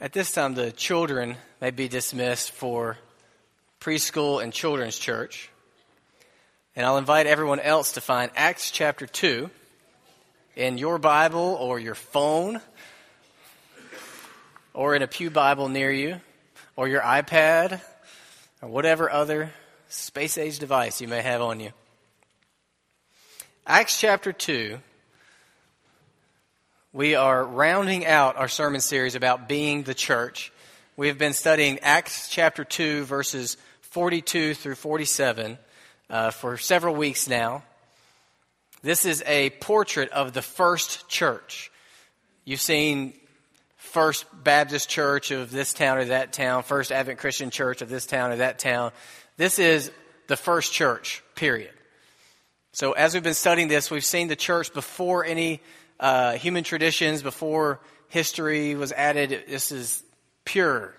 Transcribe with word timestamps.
At 0.00 0.12
this 0.12 0.30
time, 0.30 0.54
the 0.54 0.70
children 0.70 1.36
may 1.60 1.72
be 1.72 1.88
dismissed 1.88 2.52
for 2.52 2.96
preschool 3.80 4.40
and 4.40 4.52
children's 4.52 4.96
church. 4.96 5.50
And 6.76 6.86
I'll 6.86 6.98
invite 6.98 7.26
everyone 7.26 7.58
else 7.58 7.92
to 7.92 8.00
find 8.00 8.30
Acts 8.36 8.70
chapter 8.70 9.08
2 9.08 9.50
in 10.54 10.78
your 10.78 10.98
Bible 10.98 11.56
or 11.60 11.80
your 11.80 11.96
phone 11.96 12.60
or 14.72 14.94
in 14.94 15.02
a 15.02 15.08
Pew 15.08 15.30
Bible 15.30 15.68
near 15.68 15.90
you 15.90 16.20
or 16.76 16.86
your 16.86 17.00
iPad 17.00 17.80
or 18.62 18.68
whatever 18.68 19.10
other 19.10 19.50
space 19.88 20.38
age 20.38 20.60
device 20.60 21.00
you 21.00 21.08
may 21.08 21.22
have 21.22 21.42
on 21.42 21.58
you. 21.58 21.72
Acts 23.66 23.98
chapter 23.98 24.32
2 24.32 24.78
we 26.92 27.14
are 27.14 27.44
rounding 27.44 28.06
out 28.06 28.36
our 28.36 28.48
sermon 28.48 28.80
series 28.80 29.14
about 29.14 29.46
being 29.46 29.82
the 29.82 29.94
church. 29.94 30.50
We 30.96 31.08
have 31.08 31.18
been 31.18 31.34
studying 31.34 31.80
Acts 31.80 32.30
chapter 32.30 32.64
2, 32.64 33.04
verses 33.04 33.58
42 33.82 34.54
through 34.54 34.74
47 34.74 35.58
uh, 36.08 36.30
for 36.30 36.56
several 36.56 36.94
weeks 36.94 37.28
now. 37.28 37.62
This 38.80 39.04
is 39.04 39.22
a 39.26 39.50
portrait 39.50 40.10
of 40.12 40.32
the 40.32 40.40
first 40.40 41.08
church. 41.08 41.70
You've 42.46 42.60
seen 42.60 43.12
First 43.76 44.24
Baptist 44.42 44.88
Church 44.88 45.30
of 45.30 45.50
this 45.50 45.74
town 45.74 45.98
or 45.98 46.06
that 46.06 46.32
town, 46.32 46.62
First 46.62 46.90
Advent 46.90 47.18
Christian 47.18 47.50
Church 47.50 47.82
of 47.82 47.90
this 47.90 48.06
town 48.06 48.30
or 48.30 48.36
that 48.36 48.58
town. 48.58 48.92
This 49.36 49.58
is 49.58 49.90
the 50.26 50.36
first 50.36 50.72
church, 50.72 51.22
period. 51.34 51.72
So 52.72 52.92
as 52.92 53.12
we've 53.12 53.22
been 53.22 53.34
studying 53.34 53.68
this, 53.68 53.90
we've 53.90 54.04
seen 54.04 54.28
the 54.28 54.36
church 54.36 54.72
before 54.72 55.24
any 55.24 55.60
uh, 56.00 56.32
human 56.32 56.64
traditions 56.64 57.22
before 57.22 57.80
history 58.08 58.74
was 58.74 58.92
added. 58.92 59.44
This 59.48 59.72
is 59.72 60.02
pure, 60.44 60.94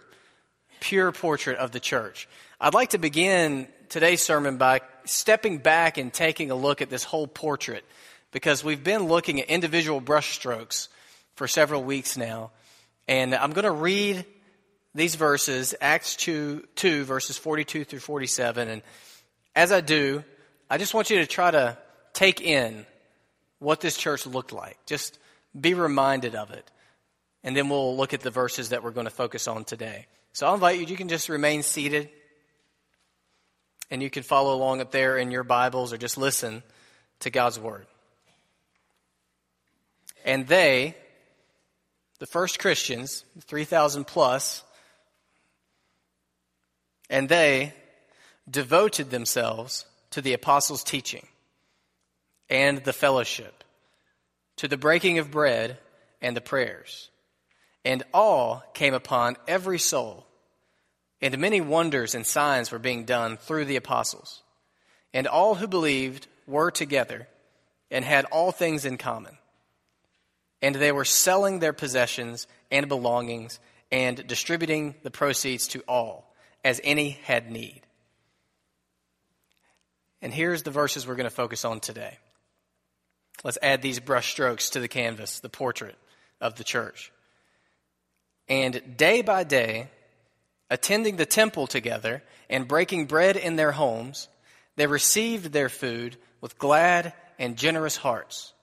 pure 0.80 1.12
portrait 1.12 1.58
of 1.58 1.72
the 1.72 1.80
church. 1.80 2.28
I'd 2.60 2.74
like 2.74 2.90
to 2.90 2.98
begin 2.98 3.68
today's 3.90 4.22
sermon 4.22 4.58
by 4.58 4.82
stepping 5.06 5.58
back 5.58 5.98
and 5.98 6.14
taking 6.14 6.52
a 6.52 6.56
look 6.56 6.82
at 6.82 6.90
this 6.90 7.04
whole 7.04 7.28
portrait 7.28 7.84
because 8.32 8.64
we've 8.64 8.84
been 8.84 9.04
looking 9.04 9.42
at 9.42 9.48
individual 9.48 10.02
brushstrokes 10.02 10.88
for 11.36 11.48
several 11.48 11.84
weeks 11.84 12.18
now. 12.18 12.52
And 13.08 13.34
I'm 13.34 13.54
going 13.54 13.66
to 13.66 13.72
read 13.72 14.26
these 14.94 15.16
verses, 15.16 15.74
Acts 15.82 16.16
2, 16.18 16.68
2, 16.76 17.04
verses 17.06 17.38
42 17.38 17.86
through 17.86 18.00
47. 18.00 18.68
And 18.68 18.82
as 19.56 19.72
I 19.72 19.82
do, 19.82 20.24
I 20.70 20.78
just 20.78 20.94
want 20.94 21.10
you 21.10 21.20
to 21.20 21.26
try 21.26 21.50
to 21.50 21.78
take 22.14 22.42
in 22.42 22.86
what 23.60 23.82
this 23.82 23.98
church 23.98 24.26
looked 24.26 24.52
like. 24.52 24.78
Just 24.86 25.20
be 25.60 25.74
reminded 25.74 26.36
of 26.36 26.52
it. 26.52 26.70
And 27.44 27.56
then 27.56 27.70
we'll 27.70 27.96
look 27.96 28.14
at 28.14 28.22
the 28.22 28.32
verses 28.32 28.70
that 28.70 28.84
we're 28.84 28.92
going 28.92 29.06
to 29.06 29.12
focus 29.12 29.48
on 29.48 29.64
today. 29.64 30.08
So 30.34 30.48
I'll 30.48 30.56
invite 30.56 30.80
you, 30.80 30.86
you 30.86 30.98
can 30.98 31.10
just 31.10 31.30
remain 31.30 31.64
seated. 31.64 32.10
And 33.92 34.04
you 34.04 34.10
can 34.10 34.24
follow 34.24 34.54
along 34.56 34.82
up 34.82 34.92
there 34.92 35.18
in 35.18 35.32
your 35.32 35.44
Bibles 35.44 35.94
or 35.94 35.98
just 35.98 36.18
listen 36.18 36.64
to 37.22 37.30
God's 37.30 37.60
Word. 37.60 37.88
And 40.26 40.48
they, 40.48 40.96
the 42.20 42.28
first 42.28 42.60
Christians, 42.60 43.24
3,000 43.48 44.06
plus, 44.06 44.64
and 47.10 47.28
they 47.28 47.74
devoted 48.50 49.10
themselves 49.10 49.86
to 50.12 50.22
the 50.22 50.34
apostles' 50.34 50.84
teaching 50.84 51.26
and 52.50 52.84
the 52.84 52.94
fellowship, 52.94 53.64
to 54.58 54.68
the 54.68 54.78
breaking 54.78 55.20
of 55.20 55.32
bread 55.32 55.78
and 56.22 56.36
the 56.36 56.42
prayers. 56.42 57.10
And 57.86 58.04
awe 58.14 58.60
came 58.74 58.94
upon 58.94 59.38
every 59.48 59.80
soul, 59.80 60.26
and 61.22 61.38
many 61.38 61.62
wonders 61.62 62.16
and 62.16 62.26
signs 62.26 62.72
were 62.72 62.80
being 62.80 63.06
done 63.06 63.38
through 63.38 63.66
the 63.66 63.76
apostles. 63.76 64.44
And 65.14 65.28
all 65.28 65.56
who 65.56 65.68
believed 65.68 66.28
were 66.46 66.72
together 66.72 67.28
and 67.92 68.06
had 68.06 68.26
all 68.26 68.52
things 68.52 68.86
in 68.86 68.98
common. 68.98 69.38
And 70.62 70.76
they 70.76 70.92
were 70.92 71.06
selling 71.06 71.60
their 71.60 71.74
possessions 71.74 72.48
and 72.70 72.88
belongings 72.88 73.60
and 73.92 74.28
distributing 74.28 74.96
the 75.04 75.12
proceeds 75.12 75.68
to 75.70 75.84
all, 75.88 76.34
as 76.64 76.82
any 76.84 77.12
had 77.24 77.50
need. 77.50 77.82
And 80.22 80.34
here's 80.34 80.64
the 80.64 80.72
verses 80.72 81.08
we're 81.08 81.16
going 81.16 81.24
to 81.24 81.36
focus 81.36 81.66
on 81.66 81.80
today. 81.80 82.18
Let's 83.44 83.58
add 83.62 83.82
these 83.82 84.00
brushstrokes 84.00 84.72
to 84.72 84.80
the 84.80 84.88
canvas, 84.88 85.40
the 85.40 85.50
portrait 85.50 85.96
of 86.42 86.56
the 86.56 86.64
church. 86.64 87.12
And 88.48 88.98
day 88.98 89.22
by 89.22 89.44
day, 89.44 89.90
attending 90.70 91.16
the 91.16 91.26
temple 91.26 91.68
together 91.68 92.24
and 92.50 92.68
breaking 92.68 93.06
bread 93.06 93.38
in 93.38 93.56
their 93.56 93.72
homes, 93.72 94.28
they 94.76 94.88
received 94.88 95.52
their 95.52 95.70
food 95.70 96.18
with 96.42 96.58
glad 96.58 97.14
and 97.38 97.58
generous 97.58 97.98
hearts, 97.98 98.54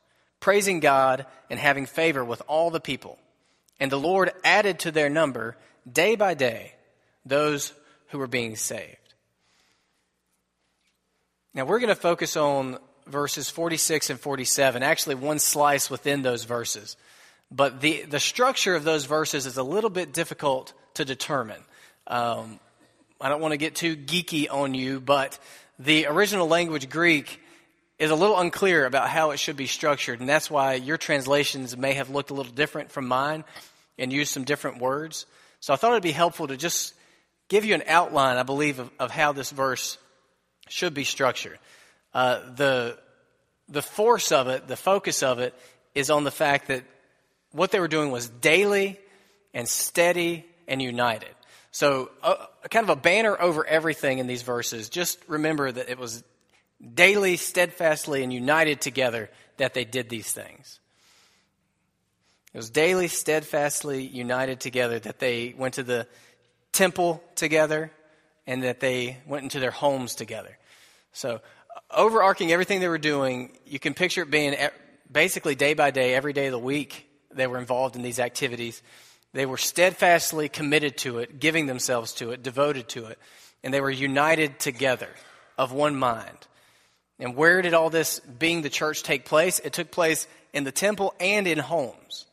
praising 0.41 0.81
God 0.81 1.26
and 1.48 1.58
having 1.58 1.87
favor 1.87 2.25
with 2.25 2.43
all 2.47 2.70
the 2.70 2.81
people. 2.81 3.19
And 3.78 3.91
the 3.91 3.98
Lord 3.98 4.32
added 4.44 4.81
to 4.81 4.91
their 4.91 5.08
number 5.08 5.56
day 5.91 6.16
by 6.16 6.34
day 6.34 6.72
those 7.25 7.72
who 8.08 8.19
were 8.19 8.26
being 8.26 8.56
saved. 8.56 8.97
Now 11.54 11.64
we're 11.64 11.78
going 11.78 11.88
to 11.88 11.94
focus 11.94 12.37
on 12.37 12.78
verses 13.06 13.49
46 13.50 14.11
and 14.11 14.21
47, 14.21 14.83
actually 14.83 15.15
one 15.15 15.39
slice 15.39 15.91
within 15.91 16.22
those 16.22 16.44
verses. 16.44 16.97
But 17.50 17.81
the, 17.81 18.03
the 18.03 18.21
structure 18.21 18.75
of 18.75 18.84
those 18.84 19.05
verses 19.05 19.47
is 19.47 19.56
a 19.56 19.62
little 19.62 19.91
bit 19.91 20.12
difficult 20.12 20.72
to 20.94 21.05
determine. 21.05 21.61
Um, 22.06 22.59
I 23.21 23.28
don't 23.28 23.41
want 23.41 23.53
to 23.53 23.59
get 23.59 23.75
too 23.75 23.97
geeky 23.97 24.47
on 24.50 24.75
you, 24.75 25.00
but 25.00 25.39
the 25.78 26.06
original 26.06 26.49
language 26.49 26.89
Greek 26.89 27.41
is 27.99 28.11
a 28.11 28.15
little 28.15 28.39
unclear 28.39 28.84
about 28.84 29.09
how 29.09 29.31
it 29.31 29.38
should 29.38 29.56
be 29.56 29.67
structured, 29.67 30.21
and 30.21 30.28
that's 30.28 30.50
why 30.50 30.75
your 30.75 30.99
translations 30.99 31.77
may 31.77 31.94
have 31.94 32.11
looked 32.11 32.31
a 32.31 32.34
little 32.34 32.53
different 32.53 32.91
from 32.91 33.06
mine 33.06 33.44
and 33.99 34.12
used 34.12 34.33
some 34.33 34.44
different 34.44 34.78
words. 34.81 35.27
So 35.61 35.73
I 35.73 35.77
thought 35.77 35.93
it'd 35.93 36.03
be 36.03 36.12
helpful 36.12 36.49
to 36.49 36.56
just 36.56 36.94
give 37.49 37.65
you 37.65 37.75
an 37.75 37.84
outline, 37.87 38.37
I 38.37 38.43
believe, 38.43 38.78
of, 38.78 38.91
of 38.99 39.11
how 39.11 39.33
this 39.33 39.50
verse 39.50 39.97
should 40.69 40.93
be 40.93 41.05
structured. 41.05 41.59
Uh, 42.16 42.41
the, 42.54 42.97
the 43.69 43.82
force 43.82 44.32
of 44.32 44.49
it, 44.49 44.66
the 44.66 44.77
focus 44.77 45.22
of 45.22 45.38
it, 45.38 45.53
is 45.94 46.09
on 46.09 46.25
the 46.25 46.31
fact 46.31 46.69
that 46.69 46.82
what 47.53 47.71
they 47.71 47.78
were 47.78 47.88
doing 47.88 48.10
was 48.10 48.27
daily 48.27 48.99
and 49.53 49.69
steady 49.69 50.47
and 50.66 50.81
united. 50.81 51.34
So, 51.72 52.10
uh, 52.22 52.47
kind 52.71 52.84
of 52.84 52.88
a 52.88 52.99
banner 52.99 53.38
over 53.38 53.66
everything 53.66 54.16
in 54.16 54.26
these 54.26 54.41
verses. 54.41 54.88
Just 54.88 55.19
remember 55.28 55.71
that 55.71 55.91
it 55.91 55.99
was 55.99 56.25
daily, 56.94 57.37
steadfastly, 57.37 58.22
and 58.22 58.32
united 58.32 58.81
together 58.81 59.28
that 59.59 59.75
they 59.75 59.84
did 59.84 60.09
these 60.09 60.32
things. 60.32 60.81
It 62.55 62.56
was 62.56 62.71
daily, 62.71 63.09
steadfastly 63.09 64.06
united 64.06 64.60
together 64.60 64.99
that 65.00 65.19
they 65.19 65.55
went 65.55 65.75
to 65.75 65.82
the 65.82 66.06
temple 66.72 67.22
together 67.34 67.93
and 68.47 68.62
that 68.62 68.81
they 68.81 69.19
went 69.26 69.43
into 69.43 69.60
their 69.60 69.71
homes 69.71 70.15
together. 70.15 70.56
So, 71.12 71.41
overarching 71.97 72.53
everything 72.53 72.81
they 72.81 72.89
were 72.89 72.99
doing, 72.99 73.51
you 73.65 73.79
can 73.79 73.95
picture 73.95 74.23
it 74.23 74.31
being 74.31 74.55
basically 75.11 75.55
day 75.55 75.75
by 75.75 75.91
day, 75.91 76.15
every 76.15 76.33
day 76.33 76.47
of 76.47 76.53
the 76.53 76.59
week, 76.59 77.09
they 77.33 77.47
were 77.47 77.59
involved 77.59 77.97
in 77.97 78.03
these 78.03 78.21
activities. 78.21 78.83
They 79.33 79.47
were 79.47 79.57
steadfastly 79.57 80.49
committed 80.49 80.99
to 80.99 81.19
it, 81.19 81.41
giving 81.41 81.67
themselves 81.67 82.12
to 82.15 82.31
it, 82.31 82.43
devoted 82.43 82.89
to 82.91 83.06
it, 83.06 83.19
and 83.65 83.73
they 83.73 83.81
were 83.81 83.91
united 83.91 84.59
together 84.59 85.09
of 85.59 85.73
one 85.73 85.97
mind. 85.97 86.47
And 87.19 87.35
where 87.35 87.62
did 87.62 87.75
all 87.75 87.91
this 87.91 88.21
being 88.21 88.62
the 88.62 88.71
church 88.71 89.03
take 89.03 89.25
place? 89.25 89.59
It 89.59 89.73
took 89.73 89.91
place 89.91 90.27
in 90.53 90.65
the 90.65 90.73
temple 90.73 91.15
and 91.19 91.47
in 91.47 91.59
homes. 91.59 92.27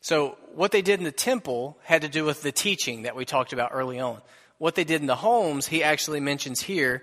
So, 0.00 0.38
what 0.54 0.70
they 0.70 0.80
did 0.80 1.00
in 1.00 1.04
the 1.04 1.12
temple 1.12 1.76
had 1.82 2.02
to 2.02 2.08
do 2.08 2.24
with 2.24 2.42
the 2.42 2.52
teaching 2.52 3.02
that 3.02 3.16
we 3.16 3.24
talked 3.24 3.52
about 3.52 3.70
early 3.72 3.98
on. 3.98 4.20
What 4.58 4.76
they 4.76 4.84
did 4.84 5.00
in 5.00 5.08
the 5.08 5.16
homes, 5.16 5.66
he 5.66 5.82
actually 5.82 6.20
mentions 6.20 6.60
here 6.60 7.02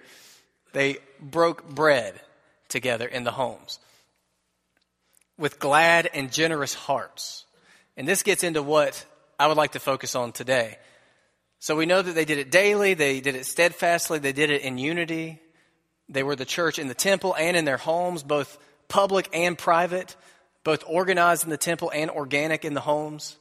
they 0.75 0.98
broke 1.22 1.68
bread 1.69 2.19
together 2.68 3.07
in 3.07 3.24
the 3.24 3.31
homes 3.31 3.80
with 5.38 5.57
glad 5.57 6.10
and 6.13 6.33
generous 6.33 6.74
hearts. 6.74 7.45
And 7.95 8.06
this 8.06 8.24
gets 8.24 8.44
into 8.44 8.62
what 8.62 9.06
I 9.39 9.48
would 9.48 9.56
like 9.56 9.72
to 9.72 9.80
focus 9.80 10.16
on 10.16 10.33
today. 10.33 10.77
So 11.60 11.77
we 11.77 11.86
know 11.86 12.01
that 12.01 12.12
they 12.13 12.25
did 12.25 12.39
it 12.39 12.51
daily, 12.51 12.94
they 12.94 13.22
did 13.22 13.36
it 13.36 13.45
steadfastly, 13.45 14.19
they 14.19 14.33
did 14.33 14.50
it 14.50 14.63
in 14.63 14.77
unity. 14.77 15.39
They 16.10 16.24
were 16.24 16.36
the 16.36 16.44
church 16.44 16.77
in 16.77 16.89
the 16.89 16.94
temple 16.94 17.33
and 17.39 17.56
in 17.56 17.63
their 17.63 17.77
homes, 17.77 18.22
both 18.22 18.60
public 18.89 19.30
and 19.31 19.57
private, 19.57 20.18
both 20.66 20.83
organized 20.86 21.45
in 21.45 21.51
the 21.51 21.57
temple 21.57 21.89
and 21.95 22.12
organic 22.12 22.66
in 22.66 22.74
the 22.74 22.81
homes. 22.81 23.38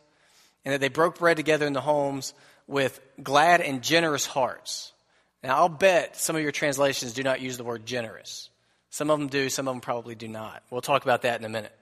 And 0.64 0.72
that 0.72 0.80
they 0.80 0.88
broke 0.88 1.18
bread 1.18 1.36
together 1.36 1.66
in 1.66 1.72
the 1.72 1.80
homes 1.80 2.32
with 2.68 3.00
glad 3.20 3.60
and 3.60 3.82
generous 3.82 4.24
hearts. 4.24 4.93
Now, 5.44 5.56
I'll 5.56 5.68
bet 5.68 6.16
some 6.16 6.36
of 6.36 6.42
your 6.42 6.52
translations 6.52 7.12
do 7.12 7.22
not 7.22 7.42
use 7.42 7.58
the 7.58 7.64
word 7.64 7.84
generous. 7.84 8.48
Some 8.88 9.10
of 9.10 9.18
them 9.18 9.28
do, 9.28 9.50
some 9.50 9.68
of 9.68 9.74
them 9.74 9.82
probably 9.82 10.14
do 10.14 10.26
not. 10.26 10.62
We'll 10.70 10.80
talk 10.80 11.02
about 11.02 11.22
that 11.22 11.38
in 11.38 11.44
a 11.44 11.50
minute. 11.50 11.76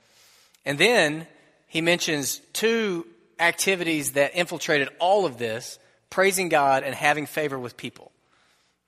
And 0.64 0.79
then 0.79 1.29
he 1.69 1.81
mentions 1.81 2.41
two 2.53 3.06
activities 3.38 4.12
that 4.12 4.35
infiltrated 4.35 4.88
all 4.99 5.26
of 5.26 5.38
this 5.38 5.79
praising 6.11 6.49
God 6.49 6.82
and 6.82 6.93
having 6.93 7.26
favor 7.26 7.56
with 7.56 7.76
people. 7.76 8.11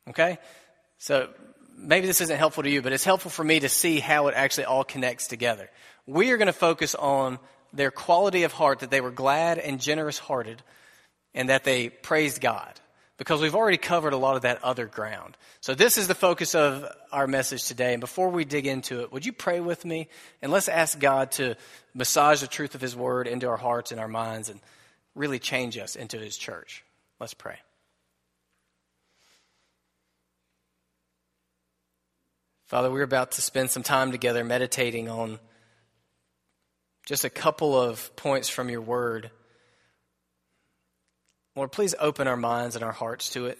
Okay? 0.09 0.38
So 0.99 1.29
maybe 1.76 2.09
this 2.09 2.21
isn't 2.21 2.37
helpful 2.37 2.65
to 2.65 2.71
you, 2.71 2.82
but 2.82 2.93
it's 2.93 3.05
helpful 3.05 3.31
for 3.31 3.44
me 3.44 3.61
to 3.61 3.69
see 3.69 4.00
how 4.00 4.26
it 4.26 4.35
actually 4.35 4.65
all 4.65 4.82
connects 4.82 5.29
together. 5.29 5.71
We 6.05 6.32
are 6.32 6.37
going 6.37 6.47
to 6.47 6.53
focus 6.53 6.97
on 6.97 7.38
their 7.73 7.93
quality 7.93 8.43
of 8.43 8.53
heart, 8.53 8.81
that 8.81 8.91
they 8.91 9.00
were 9.00 9.12
glad 9.12 9.59
and 9.59 9.81
generous 9.81 10.19
hearted, 10.19 10.62
and 11.32 11.49
that 11.49 11.62
they 11.62 11.91
praised 11.91 12.41
God. 12.41 12.81
Because 13.16 13.40
we've 13.40 13.55
already 13.55 13.76
covered 13.76 14.12
a 14.12 14.16
lot 14.16 14.34
of 14.34 14.43
that 14.43 14.62
other 14.64 14.87
ground. 14.87 15.37
So, 15.61 15.75
this 15.75 15.99
is 15.99 16.08
the 16.08 16.16
focus 16.16 16.55
of 16.55 16.84
our 17.12 17.28
message 17.28 17.64
today. 17.66 17.93
And 17.93 18.00
before 18.00 18.28
we 18.28 18.44
dig 18.44 18.66
into 18.66 19.02
it, 19.02 19.12
would 19.12 19.25
you 19.25 19.32
pray 19.32 19.61
with 19.61 19.84
me? 19.84 20.08
And 20.43 20.50
let's 20.50 20.69
ask 20.69 20.99
God 20.99 21.31
to 21.32 21.55
massage 21.94 22.40
the 22.40 22.49
truth 22.49 22.75
of 22.75 22.81
His 22.81 22.96
Word 22.96 23.28
into 23.28 23.49
our 23.49 23.56
hearts 23.56 23.93
and 23.93 24.00
our 24.00 24.08
minds 24.08 24.49
and 24.49 24.58
really 25.14 25.38
change 25.38 25.78
us 25.78 25.94
into 25.94 26.19
His 26.19 26.37
church. 26.37 26.84
Let's 27.20 27.34
pray. 27.34 27.56
Father, 32.66 32.90
we're 32.90 33.02
about 33.02 33.32
to 33.32 33.43
spend 33.43 33.70
some 33.70 33.82
time 33.84 34.11
together 34.11 34.43
meditating 34.43 35.08
on 35.08 35.38
just 37.06 37.25
a 37.25 37.31
couple 37.31 37.78
of 37.78 38.14
points 38.16 38.49
from 38.49 38.70
your 38.70 38.81
word. 38.81 39.31
Lord, 41.56 41.72
please 41.72 41.94
open 41.98 42.26
our 42.26 42.36
minds 42.36 42.74
and 42.74 42.84
our 42.84 42.92
hearts 42.92 43.30
to 43.30 43.46
it. 43.46 43.58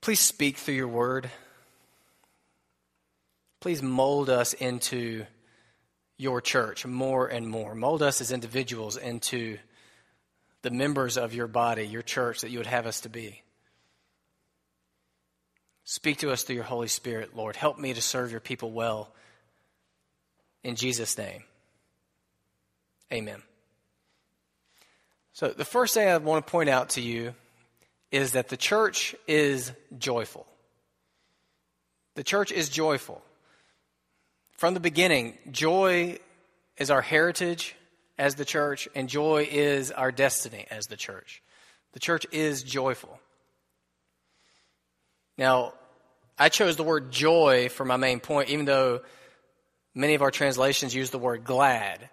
Please 0.00 0.20
speak 0.20 0.56
through 0.56 0.74
your 0.74 0.88
word. 0.88 1.30
Please 3.60 3.82
mold 3.82 4.30
us 4.30 4.54
into 4.54 5.24
your 6.16 6.40
church 6.40 6.84
more 6.84 7.26
and 7.26 7.48
more. 7.48 7.74
Mold 7.74 8.02
us 8.02 8.20
as 8.20 8.32
individuals 8.32 8.96
into 8.96 9.58
the 10.62 10.70
members 10.70 11.16
of 11.16 11.34
your 11.34 11.46
body, 11.46 11.86
your 11.86 12.02
church 12.02 12.40
that 12.40 12.50
you 12.50 12.58
would 12.58 12.66
have 12.66 12.86
us 12.86 13.02
to 13.02 13.08
be. 13.08 13.42
Speak 15.84 16.18
to 16.18 16.30
us 16.30 16.42
through 16.42 16.56
your 16.56 16.64
Holy 16.64 16.88
Spirit, 16.88 17.34
Lord. 17.34 17.56
Help 17.56 17.78
me 17.78 17.94
to 17.94 18.02
serve 18.02 18.30
your 18.30 18.40
people 18.40 18.70
well. 18.70 19.12
In 20.62 20.76
Jesus' 20.76 21.16
name. 21.16 21.42
Amen. 23.12 23.42
So, 25.32 25.48
the 25.48 25.64
first 25.64 25.94
thing 25.94 26.08
I 26.08 26.16
want 26.18 26.46
to 26.46 26.50
point 26.50 26.68
out 26.68 26.90
to 26.90 27.00
you 27.00 27.34
is 28.10 28.32
that 28.32 28.48
the 28.48 28.56
church 28.56 29.14
is 29.26 29.72
joyful. 29.96 30.46
The 32.16 32.24
church 32.24 32.50
is 32.52 32.68
joyful. 32.68 33.22
From 34.52 34.74
the 34.74 34.80
beginning, 34.80 35.38
joy 35.50 36.18
is 36.76 36.90
our 36.90 37.00
heritage 37.00 37.76
as 38.18 38.34
the 38.34 38.44
church, 38.44 38.88
and 38.94 39.08
joy 39.08 39.48
is 39.50 39.90
our 39.90 40.12
destiny 40.12 40.66
as 40.70 40.86
the 40.86 40.96
church. 40.96 41.42
The 41.92 42.00
church 42.00 42.26
is 42.32 42.62
joyful. 42.62 43.18
Now, 45.38 45.72
I 46.38 46.48
chose 46.48 46.76
the 46.76 46.82
word 46.82 47.10
joy 47.10 47.68
for 47.68 47.84
my 47.84 47.96
main 47.96 48.20
point, 48.20 48.50
even 48.50 48.64
though 48.66 49.00
many 49.94 50.14
of 50.14 50.22
our 50.22 50.30
translations 50.30 50.94
use 50.94 51.10
the 51.10 51.18
word 51.18 51.44
glad. 51.44 52.10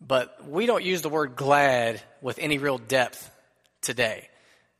But 0.00 0.46
we 0.48 0.66
don't 0.66 0.84
use 0.84 1.02
the 1.02 1.08
word 1.08 1.36
glad 1.36 2.02
with 2.20 2.38
any 2.38 2.58
real 2.58 2.78
depth 2.78 3.30
today. 3.80 4.28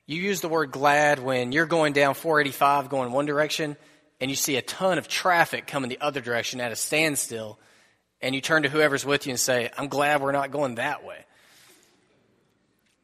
You 0.07 0.21
use 0.21 0.41
the 0.41 0.49
word 0.49 0.71
glad 0.71 1.19
when 1.19 1.53
you're 1.53 1.67
going 1.67 1.93
down 1.93 2.15
485 2.15 2.89
going 2.89 3.13
one 3.13 3.27
direction 3.27 3.77
and 4.21 4.31
you 4.31 4.37
see 4.37 4.57
a 4.57 4.63
ton 4.63 4.99
of 4.99 5.09
traffic 5.09 5.67
coming 5.67 5.89
the 5.89 6.01
other 6.01 6.21
direction 6.21 6.61
at 6.61 6.73
a 6.73 6.77
standstill 6.77 7.59
and 8.21 8.35
you 8.35 8.41
turn 8.41 8.63
to 8.63 8.69
whoever's 8.69 9.05
with 9.05 9.27
you 9.27 9.31
and 9.31 9.41
say, 9.41 9.71
I'm 9.77 9.89
glad 9.89 10.23
we're 10.23 10.33
not 10.33 10.51
going 10.51 10.77
that 10.77 11.05
way. 11.05 11.25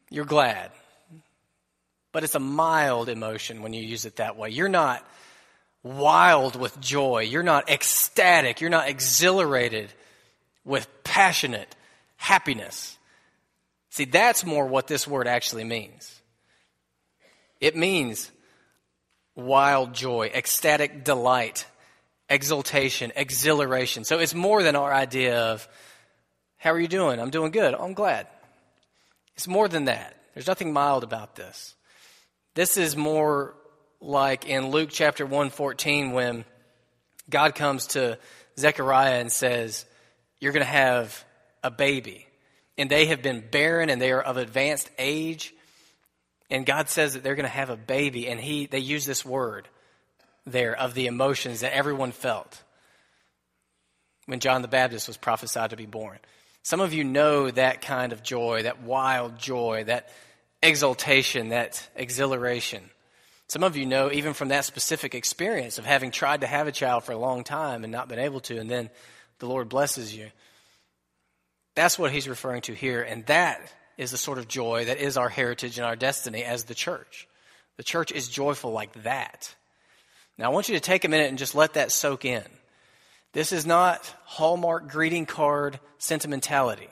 You're 0.09 0.25
glad. 0.25 0.71
But 2.11 2.23
it's 2.23 2.35
a 2.35 2.39
mild 2.39 3.09
emotion 3.09 3.63
when 3.63 3.73
you 3.73 3.81
use 3.81 4.05
it 4.05 4.17
that 4.17 4.37
way. 4.37 4.49
You're 4.49 4.69
not 4.69 5.05
wild 5.81 6.55
with 6.55 6.79
joy. 6.79 7.23
You're 7.23 7.43
not 7.43 7.69
ecstatic. 7.69 8.61
You're 8.61 8.69
not 8.69 8.87
exhilarated 8.87 9.91
with 10.63 10.87
passionate 11.03 11.75
happiness. 12.23 12.97
See, 13.89 14.05
that's 14.05 14.45
more 14.45 14.65
what 14.65 14.87
this 14.87 15.05
word 15.05 15.27
actually 15.27 15.65
means. 15.65 16.21
It 17.59 17.75
means 17.75 18.31
wild 19.35 19.93
joy, 19.93 20.31
ecstatic 20.33 21.03
delight, 21.03 21.65
exultation, 22.29 23.11
exhilaration. 23.17 24.05
So 24.05 24.19
it's 24.19 24.33
more 24.33 24.63
than 24.63 24.77
our 24.77 24.93
idea 24.93 25.37
of, 25.37 25.67
how 26.55 26.71
are 26.71 26.79
you 26.79 26.87
doing? 26.87 27.19
I'm 27.19 27.29
doing 27.29 27.51
good. 27.51 27.75
I'm 27.75 27.93
glad. 27.93 28.27
It's 29.35 29.49
more 29.49 29.67
than 29.67 29.85
that. 29.85 30.15
There's 30.33 30.47
nothing 30.47 30.71
mild 30.71 31.03
about 31.03 31.35
this. 31.35 31.75
This 32.55 32.77
is 32.77 32.95
more 32.95 33.53
like 33.99 34.47
in 34.47 34.69
Luke 34.69 34.91
chapter 34.93 35.25
114 35.25 36.13
when 36.13 36.45
God 37.29 37.53
comes 37.53 37.87
to 37.87 38.17
Zechariah 38.57 39.19
and 39.19 39.29
says, 39.29 39.85
You're 40.39 40.53
going 40.53 40.65
to 40.65 40.71
have 40.71 41.25
a 41.63 41.71
baby. 41.71 42.27
And 42.77 42.89
they 42.89 43.07
have 43.07 43.21
been 43.21 43.43
barren 43.51 43.89
and 43.89 44.01
they 44.01 44.11
are 44.11 44.21
of 44.21 44.37
advanced 44.37 44.89
age. 44.97 45.53
And 46.49 46.65
God 46.65 46.89
says 46.89 47.13
that 47.13 47.23
they're 47.23 47.35
going 47.35 47.43
to 47.43 47.49
have 47.49 47.69
a 47.69 47.77
baby. 47.77 48.27
And 48.27 48.39
he, 48.39 48.65
they 48.65 48.79
use 48.79 49.05
this 49.05 49.25
word 49.25 49.67
there 50.45 50.75
of 50.77 50.93
the 50.93 51.07
emotions 51.07 51.61
that 51.61 51.73
everyone 51.73 52.11
felt 52.11 52.61
when 54.25 54.39
John 54.39 54.61
the 54.61 54.67
Baptist 54.67 55.07
was 55.07 55.17
prophesied 55.17 55.71
to 55.71 55.75
be 55.75 55.85
born. 55.85 56.19
Some 56.63 56.79
of 56.79 56.93
you 56.93 57.03
know 57.03 57.51
that 57.51 57.81
kind 57.81 58.13
of 58.13 58.23
joy, 58.23 58.63
that 58.63 58.81
wild 58.83 59.37
joy, 59.37 59.83
that 59.85 60.09
exultation, 60.61 61.49
that 61.49 61.87
exhilaration. 61.95 62.89
Some 63.47 63.63
of 63.63 63.75
you 63.75 63.85
know 63.85 64.11
even 64.11 64.33
from 64.33 64.47
that 64.47 64.65
specific 64.65 65.13
experience 65.13 65.77
of 65.77 65.85
having 65.85 66.11
tried 66.11 66.41
to 66.41 66.47
have 66.47 66.67
a 66.67 66.71
child 66.71 67.03
for 67.03 67.11
a 67.11 67.17
long 67.17 67.43
time 67.43 67.83
and 67.83 67.91
not 67.91 68.07
been 68.07 68.19
able 68.19 68.39
to, 68.41 68.57
and 68.57 68.69
then 68.69 68.89
the 69.39 69.45
Lord 69.45 69.67
blesses 69.67 70.15
you. 70.15 70.31
That's 71.75 71.97
what 71.97 72.11
he's 72.11 72.27
referring 72.27 72.61
to 72.63 72.73
here, 72.73 73.01
and 73.01 73.25
that 73.25 73.59
is 73.97 74.11
the 74.11 74.17
sort 74.17 74.37
of 74.37 74.47
joy 74.47 74.85
that 74.85 74.97
is 74.97 75.17
our 75.17 75.29
heritage 75.29 75.77
and 75.77 75.85
our 75.85 75.95
destiny 75.95 76.43
as 76.43 76.65
the 76.65 76.75
church. 76.75 77.27
The 77.77 77.83
church 77.83 78.11
is 78.11 78.27
joyful 78.27 78.71
like 78.71 79.03
that. 79.03 79.53
Now, 80.37 80.45
I 80.45 80.53
want 80.53 80.69
you 80.69 80.75
to 80.75 80.81
take 80.81 81.05
a 81.05 81.09
minute 81.09 81.29
and 81.29 81.37
just 81.37 81.55
let 81.55 81.73
that 81.73 81.91
soak 81.91 82.25
in. 82.25 82.43
This 83.33 83.51
is 83.51 83.65
not 83.65 84.13
Hallmark 84.25 84.89
greeting 84.89 85.25
card 85.25 85.79
sentimentality. 85.97 86.89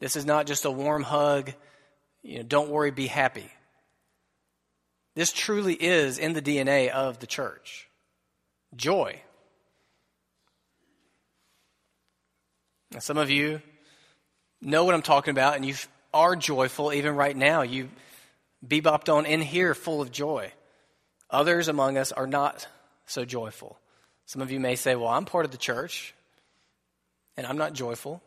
This 0.00 0.16
is 0.16 0.26
not 0.26 0.46
just 0.46 0.64
a 0.64 0.70
warm 0.70 1.02
hug, 1.02 1.52
you 2.22 2.38
know, 2.38 2.42
don't 2.42 2.70
worry, 2.70 2.90
be 2.90 3.06
happy. 3.06 3.50
This 5.14 5.32
truly 5.32 5.74
is 5.74 6.18
in 6.18 6.34
the 6.34 6.42
DNA 6.42 6.90
of 6.90 7.20
the 7.20 7.26
church. 7.26 7.88
Joy. 8.74 9.22
Some 12.98 13.18
of 13.18 13.30
you 13.30 13.60
know 14.60 14.84
what 14.84 14.94
I'm 14.94 15.02
talking 15.02 15.32
about, 15.32 15.56
and 15.56 15.64
you 15.64 15.74
are 16.14 16.36
joyful 16.36 16.92
even 16.92 17.14
right 17.14 17.36
now. 17.36 17.62
You 17.62 17.90
bebopped 18.66 19.12
on 19.12 19.26
in 19.26 19.42
here 19.42 19.74
full 19.74 20.00
of 20.00 20.10
joy. 20.10 20.52
Others 21.30 21.68
among 21.68 21.98
us 21.98 22.12
are 22.12 22.26
not 22.26 22.66
so 23.06 23.24
joyful. 23.24 23.78
Some 24.26 24.42
of 24.42 24.50
you 24.50 24.60
may 24.60 24.76
say, 24.76 24.96
Well, 24.96 25.08
I'm 25.08 25.24
part 25.24 25.44
of 25.44 25.50
the 25.50 25.58
church, 25.58 26.14
and 27.36 27.46
I'm 27.46 27.58
not 27.58 27.72
joyful. 27.72 28.22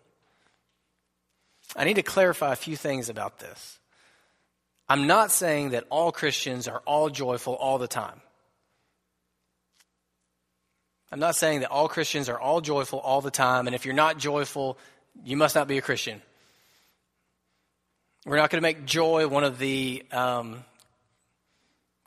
I 1.75 1.83
need 1.83 1.95
to 1.95 2.03
clarify 2.03 2.53
a 2.53 2.57
few 2.57 2.75
things 2.75 3.09
about 3.09 3.39
this. 3.39 3.79
I'm 4.87 5.05
not 5.05 5.29
saying 5.29 5.69
that 5.69 5.85
all 5.89 6.11
Christians 6.11 6.67
are 6.67 6.81
all 6.85 7.09
joyful 7.09 7.53
all 7.53 7.77
the 7.77 7.87
time. 7.87 8.21
I'm 11.11 11.19
not 11.19 11.35
saying 11.35 11.61
that 11.61 11.71
all 11.71 11.89
Christians 11.89 12.29
are 12.29 12.39
all 12.39 12.61
joyful 12.61 12.99
all 12.99 13.21
the 13.21 13.31
time, 13.31 13.67
and 13.67 13.75
if 13.75 13.85
you're 13.85 13.95
not 13.95 14.17
joyful, 14.17 14.77
you 15.23 15.37
must 15.37 15.55
not 15.55 15.67
be 15.67 15.77
a 15.77 15.81
Christian. 15.81 16.21
We're 18.25 18.37
not 18.37 18.49
going 18.51 18.61
to 18.61 18.67
make 18.67 18.85
joy 18.85 19.27
one 19.27 19.43
of 19.43 19.57
the 19.57 20.03
um, 20.11 20.63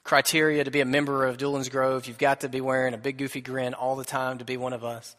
criteria 0.04 0.62
to 0.62 0.70
be 0.70 0.80
a 0.80 0.84
member 0.84 1.26
of 1.26 1.36
Doolin's 1.36 1.68
Grove. 1.68 2.06
You've 2.06 2.18
got 2.18 2.40
to 2.40 2.48
be 2.48 2.60
wearing 2.60 2.94
a 2.94 2.98
big 2.98 3.18
goofy 3.18 3.40
grin 3.40 3.74
all 3.74 3.96
the 3.96 4.04
time 4.04 4.38
to 4.38 4.44
be 4.44 4.56
one 4.56 4.72
of 4.72 4.84
us. 4.84 5.16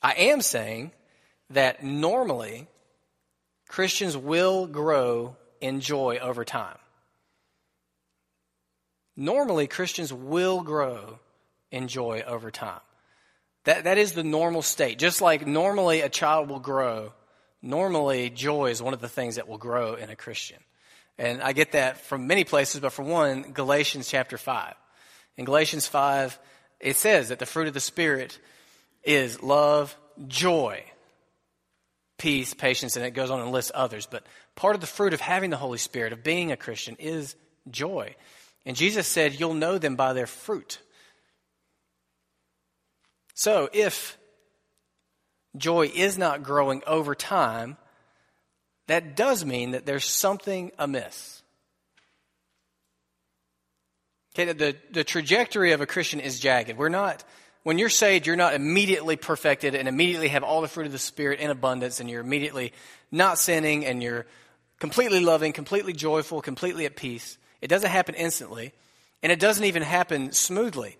I 0.00 0.12
am 0.12 0.42
saying 0.42 0.92
that 1.50 1.82
normally 1.82 2.68
Christians 3.66 4.16
will 4.16 4.66
grow 4.66 5.36
in 5.60 5.80
joy 5.80 6.18
over 6.22 6.44
time. 6.44 6.78
Normally, 9.16 9.66
Christians 9.66 10.12
will 10.12 10.60
grow 10.60 11.18
in 11.70 11.88
joy 11.88 12.22
over 12.26 12.50
time. 12.50 12.80
That, 13.64 13.84
that 13.84 13.98
is 13.98 14.12
the 14.12 14.24
normal 14.24 14.62
state. 14.62 14.98
Just 14.98 15.20
like 15.20 15.46
normally 15.46 16.00
a 16.00 16.08
child 16.08 16.48
will 16.48 16.60
grow, 16.60 17.12
normally 17.60 18.30
joy 18.30 18.70
is 18.70 18.82
one 18.82 18.94
of 18.94 19.00
the 19.00 19.08
things 19.08 19.36
that 19.36 19.48
will 19.48 19.58
grow 19.58 19.94
in 19.94 20.10
a 20.10 20.16
Christian. 20.16 20.58
And 21.18 21.42
I 21.42 21.52
get 21.52 21.72
that 21.72 22.00
from 22.00 22.26
many 22.26 22.44
places, 22.44 22.80
but 22.80 22.92
for 22.92 23.02
one, 23.02 23.42
Galatians 23.52 24.08
chapter 24.08 24.38
5. 24.38 24.74
In 25.36 25.44
Galatians 25.44 25.86
5, 25.86 26.38
it 26.80 26.96
says 26.96 27.28
that 27.28 27.40
the 27.40 27.46
fruit 27.46 27.68
of 27.68 27.74
the 27.74 27.80
Spirit 27.80 28.38
is 29.02 29.42
love, 29.42 29.96
joy, 30.28 30.84
peace, 32.18 32.54
patience, 32.54 32.96
and 32.96 33.04
it 33.04 33.12
goes 33.12 33.30
on 33.30 33.40
and 33.40 33.50
lists 33.50 33.72
others. 33.74 34.06
But 34.06 34.24
part 34.54 34.74
of 34.74 34.80
the 34.80 34.86
fruit 34.86 35.12
of 35.12 35.20
having 35.20 35.50
the 35.50 35.56
Holy 35.56 35.78
Spirit, 35.78 36.12
of 36.12 36.22
being 36.22 36.52
a 36.52 36.56
Christian, 36.56 36.96
is 36.98 37.34
joy. 37.70 38.14
And 38.64 38.76
Jesus 38.76 39.06
said, 39.06 39.38
You'll 39.38 39.54
know 39.54 39.78
them 39.78 39.96
by 39.96 40.12
their 40.12 40.26
fruit. 40.26 40.78
So 43.38 43.68
if 43.72 44.18
joy 45.56 45.92
is 45.94 46.18
not 46.18 46.42
growing 46.42 46.82
over 46.88 47.14
time, 47.14 47.76
that 48.88 49.14
does 49.14 49.44
mean 49.44 49.70
that 49.70 49.86
there's 49.86 50.04
something 50.04 50.72
amiss. 50.76 51.40
Okay, 54.34 54.52
the, 54.52 54.74
the 54.90 55.04
trajectory 55.04 55.70
of 55.70 55.80
a 55.80 55.86
Christian 55.86 56.18
is 56.18 56.40
jagged. 56.40 56.76
We're 56.76 56.88
not, 56.88 57.22
when 57.62 57.78
you're 57.78 57.90
saved, 57.90 58.26
you're 58.26 58.34
not 58.34 58.54
immediately 58.54 59.14
perfected 59.14 59.76
and 59.76 59.86
immediately 59.86 60.28
have 60.28 60.42
all 60.42 60.60
the 60.60 60.66
fruit 60.66 60.86
of 60.86 60.92
the 60.92 60.98
Spirit 60.98 61.38
in 61.38 61.50
abundance 61.50 62.00
and 62.00 62.10
you're 62.10 62.20
immediately 62.20 62.72
not 63.12 63.38
sinning 63.38 63.86
and 63.86 64.02
you're 64.02 64.26
completely 64.80 65.20
loving, 65.20 65.52
completely 65.52 65.92
joyful, 65.92 66.42
completely 66.42 66.86
at 66.86 66.96
peace. 66.96 67.38
It 67.62 67.68
doesn't 67.68 67.88
happen 67.88 68.16
instantly, 68.16 68.72
and 69.22 69.30
it 69.30 69.38
doesn't 69.38 69.64
even 69.64 69.84
happen 69.84 70.32
smoothly. 70.32 70.96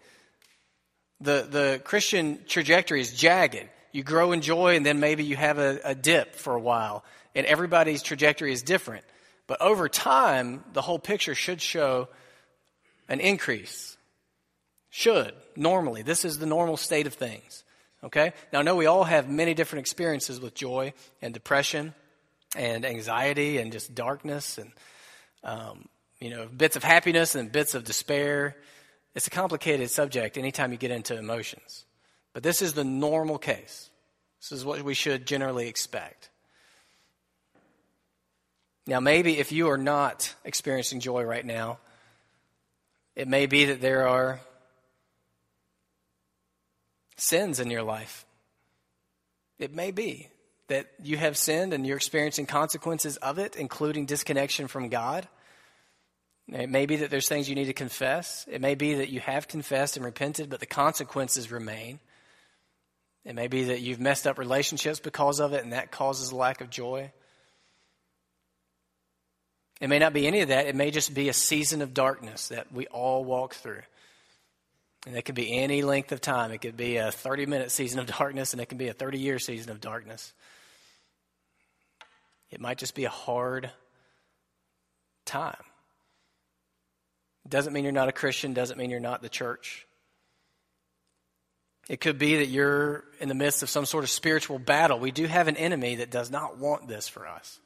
The, 1.20 1.46
the 1.50 1.80
Christian 1.84 2.40
trajectory 2.46 3.00
is 3.00 3.12
jagged. 3.12 3.68
You 3.92 4.02
grow 4.02 4.32
in 4.32 4.40
joy, 4.40 4.76
and 4.76 4.84
then 4.84 5.00
maybe 5.00 5.24
you 5.24 5.36
have 5.36 5.58
a, 5.58 5.80
a 5.84 5.94
dip 5.94 6.34
for 6.34 6.54
a 6.54 6.60
while, 6.60 7.04
and 7.34 7.46
everybody's 7.46 8.02
trajectory 8.02 8.52
is 8.52 8.62
different. 8.62 9.04
But 9.46 9.60
over 9.60 9.88
time, 9.88 10.62
the 10.74 10.82
whole 10.82 10.98
picture 10.98 11.34
should 11.34 11.60
show 11.60 12.08
an 13.08 13.20
increase. 13.20 13.96
Should, 14.90 15.32
normally. 15.56 16.02
This 16.02 16.24
is 16.24 16.38
the 16.38 16.46
normal 16.46 16.76
state 16.76 17.06
of 17.06 17.14
things. 17.14 17.64
Okay? 18.04 18.32
Now, 18.52 18.60
I 18.60 18.62
know 18.62 18.76
we 18.76 18.86
all 18.86 19.04
have 19.04 19.28
many 19.28 19.54
different 19.54 19.80
experiences 19.80 20.40
with 20.40 20.54
joy 20.54 20.92
and 21.20 21.34
depression 21.34 21.94
and 22.56 22.84
anxiety 22.84 23.58
and 23.58 23.72
just 23.72 23.94
darkness 23.94 24.58
and, 24.58 24.72
um, 25.44 25.88
you 26.20 26.30
know, 26.30 26.46
bits 26.46 26.76
of 26.76 26.84
happiness 26.84 27.34
and 27.34 27.50
bits 27.50 27.74
of 27.74 27.84
despair. 27.84 28.56
It's 29.14 29.26
a 29.26 29.30
complicated 29.30 29.90
subject 29.90 30.38
anytime 30.38 30.72
you 30.72 30.78
get 30.78 30.90
into 30.90 31.16
emotions. 31.16 31.84
But 32.32 32.42
this 32.42 32.62
is 32.62 32.74
the 32.74 32.84
normal 32.84 33.38
case. 33.38 33.90
This 34.40 34.52
is 34.52 34.64
what 34.64 34.82
we 34.82 34.94
should 34.94 35.26
generally 35.26 35.68
expect. 35.68 36.30
Now, 38.86 39.00
maybe 39.00 39.38
if 39.38 39.52
you 39.52 39.68
are 39.70 39.78
not 39.78 40.34
experiencing 40.44 41.00
joy 41.00 41.24
right 41.24 41.44
now, 41.44 41.78
it 43.16 43.28
may 43.28 43.46
be 43.46 43.66
that 43.66 43.80
there 43.80 44.08
are 44.08 44.40
sins 47.16 47.60
in 47.60 47.70
your 47.70 47.82
life. 47.82 48.24
It 49.58 49.74
may 49.74 49.90
be 49.90 50.28
that 50.68 50.86
you 51.02 51.16
have 51.16 51.36
sinned 51.36 51.72
and 51.72 51.86
you're 51.86 51.96
experiencing 51.96 52.46
consequences 52.46 53.16
of 53.16 53.38
it, 53.38 53.56
including 53.56 54.06
disconnection 54.06 54.68
from 54.68 54.88
God. 54.88 55.26
It 56.52 56.70
may 56.70 56.86
be 56.86 56.96
that 56.96 57.10
there's 57.10 57.28
things 57.28 57.48
you 57.48 57.54
need 57.54 57.66
to 57.66 57.74
confess. 57.74 58.46
It 58.50 58.60
may 58.60 58.74
be 58.74 58.94
that 58.94 59.10
you 59.10 59.20
have 59.20 59.48
confessed 59.48 59.96
and 59.96 60.04
repented, 60.04 60.48
but 60.48 60.60
the 60.60 60.66
consequences 60.66 61.50
remain. 61.50 62.00
It 63.24 63.34
may 63.34 63.48
be 63.48 63.64
that 63.64 63.80
you've 63.80 64.00
messed 64.00 64.26
up 64.26 64.38
relationships 64.38 65.00
because 65.00 65.40
of 65.40 65.52
it, 65.52 65.62
and 65.62 65.74
that 65.74 65.90
causes 65.90 66.30
a 66.30 66.36
lack 66.36 66.62
of 66.62 66.70
joy. 66.70 67.12
It 69.80 69.88
may 69.88 69.98
not 69.98 70.14
be 70.14 70.26
any 70.26 70.40
of 70.40 70.48
that. 70.48 70.66
It 70.66 70.74
may 70.74 70.90
just 70.90 71.12
be 71.12 71.28
a 71.28 71.34
season 71.34 71.82
of 71.82 71.92
darkness 71.92 72.48
that 72.48 72.72
we 72.72 72.86
all 72.86 73.24
walk 73.24 73.54
through. 73.54 73.82
And 75.06 75.16
it 75.16 75.22
could 75.22 75.34
be 75.34 75.56
any 75.56 75.82
length 75.82 76.12
of 76.12 76.20
time. 76.20 76.50
It 76.50 76.58
could 76.58 76.76
be 76.76 76.96
a 76.96 77.12
30 77.12 77.46
minute 77.46 77.70
season 77.70 78.00
of 78.00 78.06
darkness, 78.06 78.52
and 78.52 78.62
it 78.62 78.66
can 78.66 78.78
be 78.78 78.88
a 78.88 78.94
30 78.94 79.18
year 79.18 79.38
season 79.38 79.70
of 79.70 79.80
darkness. 79.80 80.32
It 82.50 82.60
might 82.60 82.78
just 82.78 82.94
be 82.94 83.04
a 83.04 83.10
hard 83.10 83.70
time. 85.26 85.54
Doesn't 87.48 87.72
mean 87.72 87.84
you're 87.84 87.92
not 87.92 88.08
a 88.08 88.12
Christian, 88.12 88.52
doesn't 88.52 88.78
mean 88.78 88.90
you're 88.90 89.00
not 89.00 89.22
the 89.22 89.28
church. 89.28 89.86
It 91.88 92.00
could 92.00 92.18
be 92.18 92.36
that 92.36 92.48
you're 92.48 93.04
in 93.18 93.28
the 93.28 93.34
midst 93.34 93.62
of 93.62 93.70
some 93.70 93.86
sort 93.86 94.04
of 94.04 94.10
spiritual 94.10 94.58
battle. 94.58 94.98
We 94.98 95.10
do 95.10 95.26
have 95.26 95.48
an 95.48 95.56
enemy 95.56 95.96
that 95.96 96.10
does 96.10 96.30
not 96.30 96.58
want 96.58 96.86
this 96.86 97.08
for 97.08 97.26
us. 97.26 97.58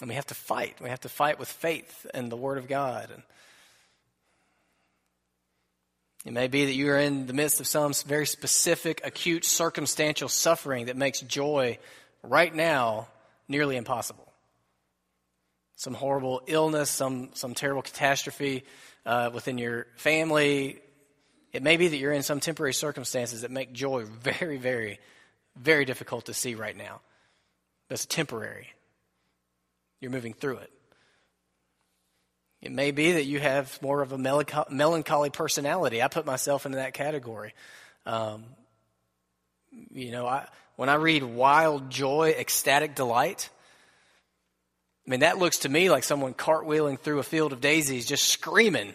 And 0.00 0.08
we 0.08 0.14
have 0.14 0.26
to 0.26 0.34
fight. 0.34 0.76
We 0.80 0.88
have 0.88 1.00
to 1.00 1.08
fight 1.08 1.38
with 1.38 1.48
faith 1.48 2.06
and 2.14 2.32
the 2.32 2.36
Word 2.36 2.58
of 2.58 2.68
God. 2.68 3.10
And 3.10 3.22
it 6.24 6.32
may 6.32 6.48
be 6.48 6.64
that 6.66 6.72
you 6.72 6.88
are 6.90 6.98
in 6.98 7.26
the 7.26 7.32
midst 7.34 7.60
of 7.60 7.66
some 7.66 7.92
very 8.06 8.26
specific, 8.26 9.00
acute, 9.04 9.44
circumstantial 9.44 10.28
suffering 10.28 10.86
that 10.86 10.96
makes 10.96 11.20
joy 11.20 11.78
right 12.22 12.54
now 12.54 13.08
nearly 13.46 13.76
impossible. 13.76 14.25
Some 15.76 15.94
horrible 15.94 16.42
illness, 16.46 16.90
some, 16.90 17.30
some 17.34 17.54
terrible 17.54 17.82
catastrophe 17.82 18.64
uh, 19.04 19.30
within 19.32 19.58
your 19.58 19.86
family, 19.96 20.80
it 21.52 21.62
may 21.62 21.76
be 21.76 21.88
that 21.88 21.96
you're 21.96 22.12
in 22.12 22.22
some 22.22 22.40
temporary 22.40 22.74
circumstances 22.74 23.42
that 23.42 23.50
make 23.50 23.72
joy 23.72 24.04
very, 24.04 24.58
very, 24.58 24.98
very 25.56 25.84
difficult 25.84 26.26
to 26.26 26.34
see 26.34 26.54
right 26.54 26.76
now. 26.76 27.00
It's 27.88 28.04
temporary. 28.04 28.68
You're 30.00 30.10
moving 30.10 30.34
through 30.34 30.58
it. 30.58 30.70
It 32.60 32.72
may 32.72 32.90
be 32.90 33.12
that 33.12 33.24
you 33.24 33.38
have 33.38 33.80
more 33.80 34.02
of 34.02 34.12
a 34.12 34.18
melancholy 34.18 35.30
personality. 35.30 36.02
I 36.02 36.08
put 36.08 36.26
myself 36.26 36.66
into 36.66 36.76
that 36.76 36.94
category. 36.94 37.54
Um, 38.04 38.44
you 39.92 40.10
know, 40.10 40.26
I, 40.26 40.48
when 40.76 40.88
I 40.88 40.94
read 40.94 41.22
wild 41.22 41.90
joy, 41.90 42.34
ecstatic 42.38 42.94
delight, 42.94 43.50
I 45.06 45.10
mean, 45.10 45.20
that 45.20 45.38
looks 45.38 45.58
to 45.58 45.68
me 45.68 45.88
like 45.88 46.02
someone 46.02 46.34
cartwheeling 46.34 46.98
through 46.98 47.20
a 47.20 47.22
field 47.22 47.52
of 47.52 47.60
daisies, 47.60 48.06
just 48.06 48.28
screaming 48.28 48.92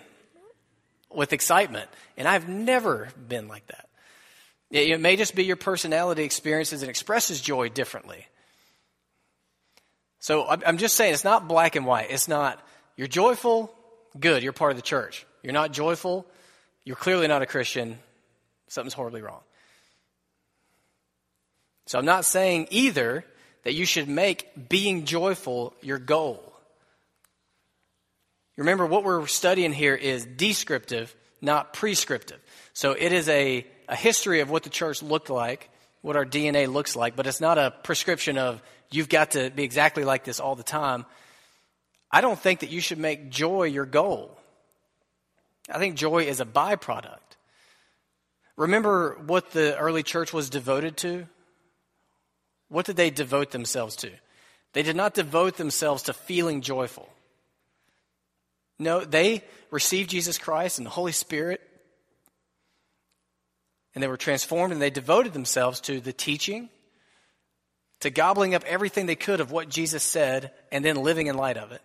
with 1.10 1.32
excitement. 1.32 1.89
And 2.18 2.27
I've 2.27 2.50
never 2.50 3.10
been 3.27 3.48
like 3.48 3.65
that. 3.68 3.88
It 4.72 5.00
may 5.00 5.15
just 5.15 5.36
be 5.36 5.44
your 5.44 5.58
personality 5.58 6.24
experiences 6.24 6.82
and 6.82 6.89
expresses 6.89 7.41
joy 7.41 7.70
differently. 7.70 8.25
So 10.20 10.48
I'm 10.48 10.77
just 10.77 10.96
saying 10.96 11.13
it's 11.13 11.24
not 11.24 11.48
black 11.48 11.75
and 11.75 11.86
white. 11.86 12.12
It's 12.12 12.27
not, 12.27 12.62
you're 12.96 13.08
joyful, 13.08 13.74
good, 14.20 14.44
you're 14.44 14.53
part 14.53 14.72
of 14.72 14.77
the 14.77 14.84
church. 14.84 15.25
You're 15.44 15.53
not 15.53 15.72
joyful, 15.72 16.27
you're 16.86 16.96
clearly 16.96 17.27
not 17.27 17.41
a 17.41 17.46
Christian, 17.46 17.98
something's 18.68 18.94
horribly 18.94 19.22
wrong. 19.22 19.41
So 21.88 21.98
I'm 21.98 22.06
not 22.06 22.24
saying 22.24 22.68
either 22.70 23.25
that 23.63 23.74
you 23.74 23.86
should 23.86 24.08
make 24.08 24.70
being 24.70 25.06
joyful 25.06 25.74
your 25.82 26.00
goal. 26.00 26.51
Remember, 28.58 28.86
what 28.86 29.03
we're 29.03 29.27
studying 29.27 29.74
here 29.74 29.96
is 29.96 30.25
descriptive, 30.25 31.15
not 31.41 31.74
prescriptive. 31.74 32.39
So 32.74 32.91
it 32.91 33.12
is 33.12 33.30
a, 33.30 33.65
a 33.88 33.96
history 33.96 34.41
of 34.41 34.50
what 34.50 34.63
the 34.63 34.70
church 34.70 35.01
looked 35.01 35.30
like, 35.30 35.70
what 36.01 36.15
our 36.15 36.25
DNA 36.25 36.72
looks 36.72 36.96
like, 36.96 37.15
but 37.15 37.27
it's 37.27 37.41
not 37.41 37.58
a 37.58 37.72
prescription 37.84 38.38
of 38.38 38.62
you've 38.91 39.10
got 39.10 39.32
to 39.32 39.50
be 39.50 39.63
exactly 39.63 40.03
like 40.03 40.24
this 40.24 40.39
all 40.39 40.56
the 40.56 40.63
time. 40.63 41.06
I 42.12 42.22
don't 42.22 42.39
think 42.39 42.60
that 42.60 42.70
you 42.70 42.82
should 42.82 43.00
make 43.00 43.30
joy 43.30 43.63
your 43.63 43.86
goal. 43.86 44.38
I 45.70 45.80
think 45.80 45.96
joy 45.96 46.24
is 46.24 46.41
a 46.41 46.46
byproduct. 46.46 47.18
Remember 48.58 49.18
what 49.25 49.51
the 49.51 49.77
early 49.77 50.03
church 50.03 50.34
was 50.34 50.50
devoted 50.50 50.98
to? 50.98 51.27
What 52.72 52.86
did 52.86 52.96
they 52.96 53.10
devote 53.10 53.51
themselves 53.51 53.98
to? 53.98 54.10
They 54.72 54.82
did 54.82 54.96
not 54.96 55.13
devote 55.13 55.58
themselves 55.58 56.04
to 56.04 56.13
feeling 56.13 56.62
joyful. 56.62 57.10
No, 58.80 59.04
they 59.04 59.44
received 59.72 60.10
Jesus 60.10 60.38
Christ 60.38 60.78
and 60.78 60.86
the 60.86 60.92
Holy 60.92 61.12
Spirit, 61.12 61.60
and 63.94 64.01
they 64.01 64.08
were 64.08 64.16
transformed, 64.16 64.72
and 64.72 64.82
they 64.82 64.90
devoted 64.90 65.34
themselves 65.34 65.82
to 65.82 66.00
the 66.00 66.13
teaching, 66.13 66.70
to 68.00 68.10
gobbling 68.10 68.56
up 68.56 68.63
everything 68.63 69.06
they 69.06 69.16
could 69.16 69.42
of 69.42 69.51
what 69.51 69.68
Jesus 69.68 70.01
said, 70.01 70.54
and 70.72 70.86
then 70.86 70.96
living 70.96 71.28
in 71.28 71.36
light 71.36 71.58
of 71.58 71.74
it. 71.74 71.82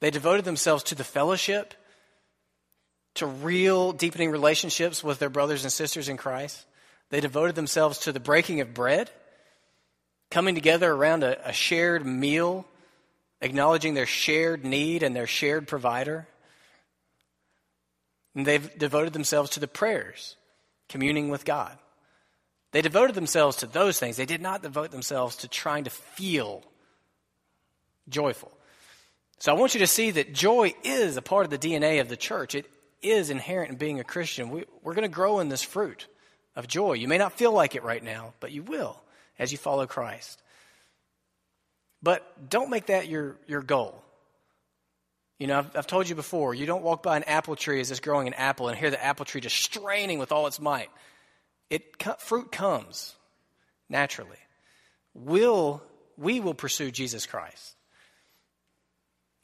They 0.00 0.10
devoted 0.10 0.44
themselves 0.44 0.82
to 0.84 0.94
the 0.94 1.02
fellowship, 1.02 1.72
to 3.14 3.26
real 3.26 3.92
deepening 3.92 4.30
relationships 4.30 5.02
with 5.02 5.18
their 5.18 5.30
brothers 5.30 5.64
and 5.64 5.72
sisters 5.72 6.10
in 6.10 6.18
Christ. 6.18 6.66
They 7.08 7.20
devoted 7.20 7.54
themselves 7.54 8.00
to 8.00 8.12
the 8.12 8.20
breaking 8.20 8.60
of 8.60 8.74
bread, 8.74 9.10
coming 10.30 10.54
together 10.54 10.90
around 10.90 11.22
a, 11.22 11.48
a 11.48 11.52
shared 11.52 12.06
meal 12.06 12.66
acknowledging 13.40 13.94
their 13.94 14.06
shared 14.06 14.64
need 14.64 15.02
and 15.02 15.14
their 15.14 15.26
shared 15.26 15.66
provider. 15.66 16.26
And 18.34 18.46
they've 18.46 18.78
devoted 18.78 19.12
themselves 19.12 19.50
to 19.50 19.60
the 19.60 19.68
prayers, 19.68 20.36
communing 20.88 21.30
with 21.30 21.44
God. 21.44 21.76
They 22.72 22.82
devoted 22.82 23.16
themselves 23.16 23.56
to 23.58 23.66
those 23.66 23.98
things. 23.98 24.16
They 24.16 24.26
did 24.26 24.40
not 24.40 24.62
devote 24.62 24.92
themselves 24.92 25.36
to 25.36 25.48
trying 25.48 25.84
to 25.84 25.90
feel 25.90 26.62
joyful. 28.08 28.52
So 29.38 29.52
I 29.52 29.58
want 29.58 29.74
you 29.74 29.80
to 29.80 29.86
see 29.86 30.12
that 30.12 30.34
joy 30.34 30.74
is 30.84 31.16
a 31.16 31.22
part 31.22 31.44
of 31.44 31.50
the 31.50 31.58
DNA 31.58 32.00
of 32.00 32.08
the 32.08 32.16
church. 32.16 32.54
It 32.54 32.66
is 33.02 33.30
inherent 33.30 33.70
in 33.70 33.76
being 33.76 33.98
a 33.98 34.04
Christian. 34.04 34.50
We, 34.50 34.60
are 34.84 34.94
going 34.94 35.02
to 35.02 35.08
grow 35.08 35.40
in 35.40 35.48
this 35.48 35.62
fruit 35.62 36.06
of 36.54 36.68
joy. 36.68 36.92
You 36.92 37.08
may 37.08 37.18
not 37.18 37.32
feel 37.32 37.50
like 37.50 37.74
it 37.74 37.82
right 37.82 38.04
now, 38.04 38.34
but 38.38 38.52
you 38.52 38.62
will 38.62 39.00
as 39.40 39.50
you 39.50 39.58
follow 39.58 39.86
Christ. 39.86 40.40
But 42.02 42.48
don't 42.48 42.70
make 42.70 42.86
that 42.86 43.08
your, 43.08 43.36
your 43.48 43.62
goal. 43.62 44.04
You 45.38 45.46
know, 45.46 45.58
I've, 45.58 45.74
I've, 45.74 45.86
told 45.86 46.08
you 46.08 46.14
before, 46.14 46.54
you 46.54 46.66
don't 46.66 46.82
walk 46.82 47.02
by 47.02 47.16
an 47.16 47.24
apple 47.24 47.56
tree 47.56 47.80
as 47.80 47.90
it's 47.90 48.00
growing 48.00 48.28
an 48.28 48.34
apple 48.34 48.68
and 48.68 48.78
hear 48.78 48.90
the 48.90 49.02
apple 49.02 49.24
tree 49.24 49.40
just 49.40 49.56
straining 49.56 50.18
with 50.18 50.30
all 50.30 50.46
its 50.46 50.60
might. 50.60 50.90
It, 51.70 51.96
fruit 52.18 52.52
comes 52.52 53.16
naturally. 53.88 54.36
Will, 55.14 55.82
we 56.18 56.40
will 56.40 56.54
pursue 56.54 56.90
Jesus 56.90 57.24
Christ. 57.24 57.74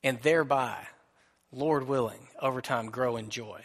And 0.04 0.20
thereby, 0.20 0.76
Lord 1.50 1.88
willing, 1.88 2.28
over 2.40 2.60
time 2.60 2.90
grow 2.90 3.16
in 3.16 3.30
joy. 3.30 3.62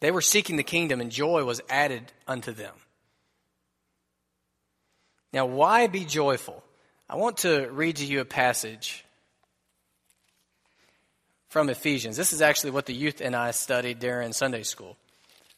They 0.00 0.10
were 0.10 0.20
seeking 0.20 0.56
the 0.56 0.62
kingdom, 0.62 1.00
and 1.00 1.10
joy 1.10 1.44
was 1.44 1.62
added 1.70 2.12
unto 2.28 2.52
them. 2.52 2.74
Now, 5.32 5.46
why 5.46 5.86
be 5.86 6.04
joyful? 6.04 6.62
I 7.08 7.16
want 7.16 7.38
to 7.38 7.68
read 7.70 7.96
to 7.96 8.04
you 8.04 8.20
a 8.20 8.24
passage 8.24 9.04
from 11.48 11.68
Ephesians. 11.68 12.16
This 12.16 12.32
is 12.32 12.42
actually 12.42 12.70
what 12.70 12.86
the 12.86 12.94
youth 12.94 13.20
and 13.20 13.34
I 13.34 13.50
studied 13.52 13.98
during 13.98 14.32
Sunday 14.32 14.62
school. 14.62 14.96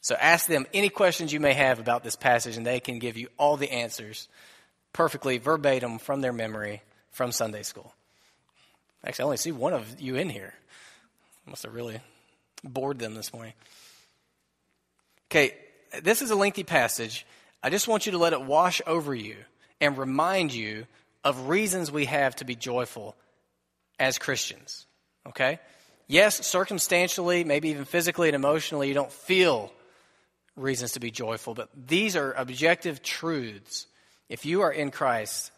So 0.01 0.15
ask 0.15 0.47
them 0.47 0.65
any 0.73 0.89
questions 0.89 1.33
you 1.33 1.39
may 1.39 1.53
have 1.53 1.79
about 1.79 2.03
this 2.03 2.15
passage, 2.15 2.55
and 2.55 2.65
they 2.65 2.79
can 2.79 2.99
give 2.99 3.17
you 3.17 3.27
all 3.37 3.57
the 3.57 3.71
answers 3.71 4.27
perfectly 4.93 5.37
verbatim 5.37 5.99
from 5.99 6.21
their 6.21 6.33
memory 6.33 6.81
from 7.11 7.31
Sunday 7.31 7.63
school. 7.63 7.93
Actually, 9.03 9.23
I 9.23 9.25
only 9.25 9.37
see 9.37 9.51
one 9.51 9.73
of 9.73 9.99
you 9.99 10.15
in 10.15 10.29
here. 10.29 10.53
I 11.45 11.49
must 11.49 11.63
have 11.63 11.73
really 11.73 11.99
bored 12.63 12.99
them 12.99 13.13
this 13.13 13.33
morning. 13.33 13.53
Okay, 15.27 15.53
this 16.01 16.21
is 16.21 16.31
a 16.31 16.35
lengthy 16.35 16.63
passage. 16.63 17.25
I 17.61 17.69
just 17.69 17.87
want 17.87 18.05
you 18.05 18.13
to 18.13 18.17
let 18.17 18.33
it 18.33 18.41
wash 18.41 18.81
over 18.87 19.13
you 19.13 19.35
and 19.81 19.97
remind 19.97 20.53
you 20.53 20.85
of 21.23 21.47
reasons 21.47 21.91
we 21.91 22.05
have 22.05 22.35
to 22.37 22.45
be 22.45 22.55
joyful 22.55 23.15
as 23.99 24.17
Christians. 24.17 24.85
Okay? 25.27 25.59
Yes, 26.07 26.45
circumstantially, 26.45 27.43
maybe 27.43 27.69
even 27.69 27.85
physically 27.85 28.29
and 28.29 28.35
emotionally, 28.35 28.87
you 28.87 28.93
don't 28.93 29.11
feel 29.11 29.71
reasons 30.55 30.93
to 30.93 30.99
be 30.99 31.11
joyful, 31.11 31.53
but 31.53 31.69
these 31.87 32.15
are 32.15 32.33
objective 32.33 33.01
truths. 33.03 33.85
If 34.27 34.45
you 34.45 34.61
are 34.61 34.71
in 34.71 34.91
Christ, 34.91 35.51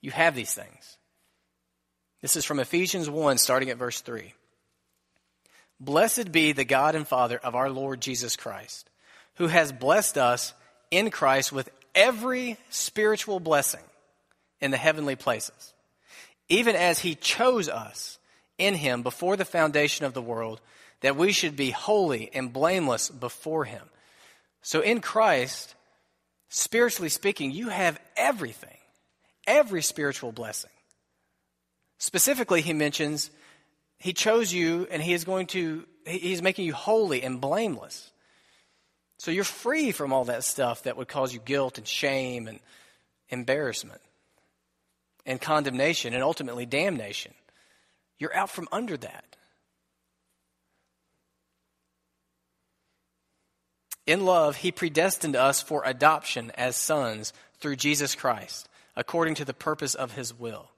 you 0.00 0.10
have 0.10 0.34
these 0.34 0.54
things. 0.54 0.96
This 2.22 2.36
is 2.36 2.44
from 2.44 2.60
Ephesians 2.60 3.10
1, 3.10 3.38
starting 3.38 3.70
at 3.70 3.76
verse 3.76 4.00
3. 4.00 4.32
Blessed 5.80 6.30
be 6.30 6.52
the 6.52 6.64
God 6.64 6.94
and 6.94 7.06
Father 7.06 7.38
of 7.38 7.54
our 7.54 7.68
Lord 7.68 8.00
Jesus 8.00 8.36
Christ, 8.36 8.88
who 9.34 9.48
has 9.48 9.72
blessed 9.72 10.16
us 10.16 10.54
in 10.90 11.10
Christ 11.10 11.52
with 11.52 11.68
every 11.94 12.58
spiritual 12.70 13.40
blessing 13.40 13.82
in 14.60 14.70
the 14.70 14.76
heavenly 14.76 15.16
places, 15.16 15.74
even 16.48 16.76
as 16.76 17.00
he 17.00 17.14
chose 17.14 17.68
us 17.68 18.18
in 18.58 18.74
him 18.74 19.02
before 19.02 19.36
the 19.36 19.44
foundation 19.44 20.06
of 20.06 20.14
the 20.14 20.22
world, 20.22 20.60
that 21.00 21.16
we 21.16 21.32
should 21.32 21.56
be 21.56 21.70
holy 21.70 22.30
and 22.32 22.52
blameless 22.52 23.08
before 23.10 23.64
him. 23.64 23.82
So 24.62 24.80
in 24.80 25.00
Christ, 25.00 25.74
spiritually 26.48 27.08
speaking, 27.08 27.50
you 27.50 27.68
have 27.70 28.00
everything, 28.16 28.76
every 29.46 29.82
spiritual 29.82 30.30
blessing. 30.30 30.70
Specifically, 31.98 32.62
he 32.62 32.72
mentions 32.72 33.30
he 33.98 34.12
chose 34.12 34.52
you 34.52 34.86
and 34.90 35.02
he 35.02 35.12
is 35.12 35.24
going 35.24 35.46
to, 35.48 35.84
he's 36.06 36.42
making 36.42 36.66
you 36.66 36.74
holy 36.74 37.22
and 37.22 37.40
blameless. 37.40 38.11
So 39.22 39.30
you're 39.30 39.44
free 39.44 39.92
from 39.92 40.12
all 40.12 40.24
that 40.24 40.42
stuff 40.42 40.82
that 40.82 40.96
would 40.96 41.06
cause 41.06 41.32
you 41.32 41.38
guilt 41.38 41.78
and 41.78 41.86
shame 41.86 42.48
and 42.48 42.58
embarrassment 43.28 44.00
and 45.24 45.40
condemnation 45.40 46.12
and 46.12 46.24
ultimately 46.24 46.66
damnation. 46.66 47.32
You're 48.18 48.34
out 48.34 48.50
from 48.50 48.66
under 48.72 48.96
that. 48.96 49.36
In 54.08 54.24
love, 54.24 54.56
he 54.56 54.72
predestined 54.72 55.36
us 55.36 55.62
for 55.62 55.84
adoption 55.84 56.50
as 56.56 56.74
sons 56.74 57.32
through 57.60 57.76
Jesus 57.76 58.16
Christ, 58.16 58.68
according 58.96 59.36
to 59.36 59.44
the 59.44 59.54
purpose 59.54 59.94
of 59.94 60.16
his 60.16 60.36
will, 60.36 60.72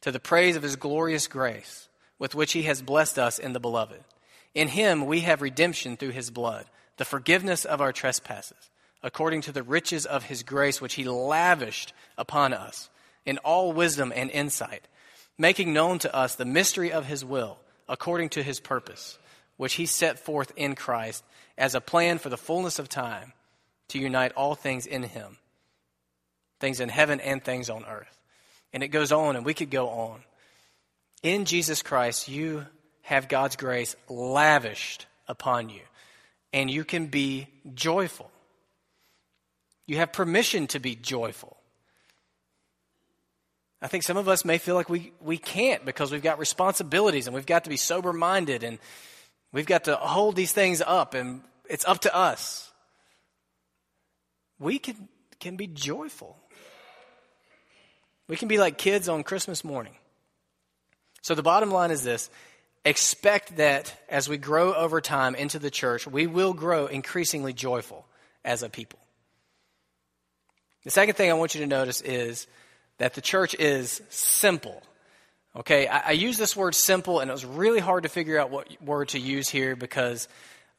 to 0.00 0.10
the 0.10 0.18
praise 0.18 0.56
of 0.56 0.62
his 0.62 0.76
glorious 0.76 1.26
grace, 1.26 1.90
with 2.18 2.34
which 2.34 2.52
he 2.52 2.62
has 2.62 2.80
blessed 2.80 3.18
us 3.18 3.38
in 3.38 3.52
the 3.52 3.60
beloved. 3.60 4.02
In 4.54 4.68
him 4.68 5.04
we 5.04 5.20
have 5.20 5.42
redemption 5.42 5.98
through 5.98 6.12
his 6.12 6.30
blood, 6.30 6.64
the 6.96 7.04
forgiveness 7.04 7.64
of 7.64 7.80
our 7.80 7.92
trespasses, 7.92 8.70
according 9.02 9.40
to 9.42 9.52
the 9.52 9.62
riches 9.62 10.06
of 10.06 10.24
his 10.24 10.42
grace, 10.42 10.80
which 10.80 10.94
he 10.94 11.04
lavished 11.04 11.92
upon 12.16 12.52
us 12.52 12.90
in 13.24 13.38
all 13.38 13.72
wisdom 13.72 14.12
and 14.14 14.30
insight, 14.30 14.86
making 15.38 15.72
known 15.72 15.98
to 15.98 16.14
us 16.14 16.34
the 16.34 16.44
mystery 16.44 16.92
of 16.92 17.06
his 17.06 17.24
will, 17.24 17.58
according 17.88 18.28
to 18.28 18.42
his 18.42 18.60
purpose, 18.60 19.18
which 19.56 19.74
he 19.74 19.86
set 19.86 20.18
forth 20.18 20.52
in 20.56 20.74
Christ 20.74 21.24
as 21.58 21.74
a 21.74 21.80
plan 21.80 22.18
for 22.18 22.28
the 22.28 22.36
fullness 22.36 22.78
of 22.78 22.88
time 22.88 23.32
to 23.88 23.98
unite 23.98 24.32
all 24.32 24.54
things 24.54 24.86
in 24.86 25.02
him, 25.02 25.38
things 26.60 26.80
in 26.80 26.88
heaven 26.88 27.20
and 27.20 27.42
things 27.42 27.68
on 27.68 27.84
earth. 27.84 28.18
And 28.72 28.82
it 28.82 28.88
goes 28.88 29.12
on, 29.12 29.36
and 29.36 29.44
we 29.44 29.54
could 29.54 29.70
go 29.70 29.88
on. 29.88 30.22
In 31.22 31.44
Jesus 31.44 31.82
Christ, 31.82 32.28
you 32.28 32.66
have 33.02 33.28
God's 33.28 33.56
grace 33.56 33.94
lavished 34.08 35.06
upon 35.28 35.68
you, 35.68 35.82
and 36.52 36.70
you 36.70 36.84
can 36.84 37.06
be 37.06 37.48
joyful. 37.74 38.30
You 39.86 39.96
have 39.96 40.12
permission 40.12 40.66
to 40.68 40.78
be 40.78 40.94
joyful. 40.94 41.56
I 43.80 43.88
think 43.88 44.04
some 44.04 44.16
of 44.16 44.28
us 44.28 44.44
may 44.44 44.58
feel 44.58 44.76
like 44.76 44.88
we, 44.88 45.12
we 45.20 45.38
can't 45.38 45.84
because 45.84 46.12
we've 46.12 46.22
got 46.22 46.38
responsibilities 46.38 47.26
and 47.26 47.34
we've 47.34 47.46
got 47.46 47.64
to 47.64 47.70
be 47.70 47.76
sober 47.76 48.12
minded 48.12 48.62
and 48.62 48.78
we've 49.52 49.66
got 49.66 49.84
to 49.84 49.96
hold 49.96 50.36
these 50.36 50.52
things 50.52 50.80
up 50.80 51.14
and 51.14 51.42
it's 51.68 51.84
up 51.84 52.00
to 52.02 52.14
us. 52.14 52.70
We 54.60 54.78
can, 54.78 55.08
can 55.40 55.56
be 55.56 55.66
joyful. 55.66 56.36
We 58.28 58.36
can 58.36 58.46
be 58.46 58.58
like 58.58 58.78
kids 58.78 59.08
on 59.08 59.24
Christmas 59.24 59.64
morning. 59.64 59.96
So 61.22 61.34
the 61.34 61.42
bottom 61.42 61.70
line 61.70 61.90
is 61.90 62.04
this 62.04 62.30
expect 62.84 63.56
that 63.56 63.94
as 64.08 64.28
we 64.28 64.36
grow 64.36 64.74
over 64.74 65.00
time 65.00 65.34
into 65.34 65.58
the 65.58 65.70
church, 65.70 66.06
we 66.06 66.26
will 66.26 66.52
grow 66.52 66.86
increasingly 66.86 67.52
joyful 67.52 68.06
as 68.44 68.62
a 68.62 68.68
people. 68.68 68.98
The 70.84 70.90
second 70.90 71.14
thing 71.14 71.30
I 71.30 71.34
want 71.34 71.54
you 71.54 71.60
to 71.60 71.66
notice 71.66 72.00
is 72.00 72.46
that 72.98 73.14
the 73.14 73.20
church 73.20 73.54
is 73.54 74.02
simple. 74.08 74.82
Okay, 75.54 75.86
I, 75.86 76.08
I 76.08 76.12
use 76.12 76.38
this 76.38 76.56
word 76.56 76.74
simple, 76.74 77.20
and 77.20 77.30
it 77.30 77.32
was 77.32 77.44
really 77.44 77.78
hard 77.78 78.02
to 78.02 78.08
figure 78.08 78.38
out 78.38 78.50
what 78.50 78.82
word 78.82 79.10
to 79.10 79.18
use 79.18 79.48
here 79.48 79.76
because 79.76 80.26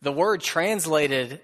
the 0.01 0.11
word 0.11 0.41
translated 0.41 1.39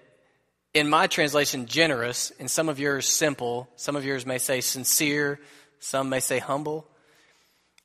in 0.74 0.90
my 0.90 1.08
translation 1.08 1.66
generous, 1.66 2.32
in 2.32 2.48
some 2.48 2.70
of 2.70 2.80
yours 2.80 3.08
simple, 3.08 3.70
some 3.76 3.96
of 3.96 4.06
yours 4.06 4.26
may 4.26 4.38
say 4.38 4.62
sincere, 4.62 5.40
some 5.80 6.10
may 6.10 6.20
say 6.20 6.40
humble. 6.40 6.88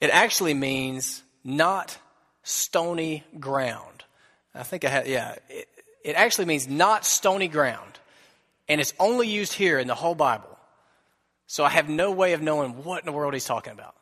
It 0.00 0.10
actually 0.10 0.54
means 0.54 1.22
not 1.44 1.96
stony 2.44 3.24
ground. 3.40 4.04
I 4.54 4.62
think 4.62 4.84
I 4.84 4.88
had, 4.88 5.08
yeah, 5.08 5.34
it, 5.48 5.68
it 6.04 6.12
actually 6.14 6.44
means 6.44 6.68
not 6.68 7.04
stony 7.04 7.48
ground. 7.48 7.98
And 8.68 8.80
it's 8.80 8.94
only 9.00 9.28
used 9.28 9.52
here 9.52 9.78
in 9.78 9.88
the 9.88 9.94
whole 9.94 10.14
Bible. 10.14 10.58
So 11.46 11.64
I 11.64 11.70
have 11.70 11.88
no 11.88 12.12
way 12.12 12.32
of 12.34 12.40
knowing 12.40 12.84
what 12.84 13.00
in 13.00 13.06
the 13.06 13.12
world 13.12 13.34
he's 13.34 13.44
talking 13.44 13.72
about. 13.72 13.94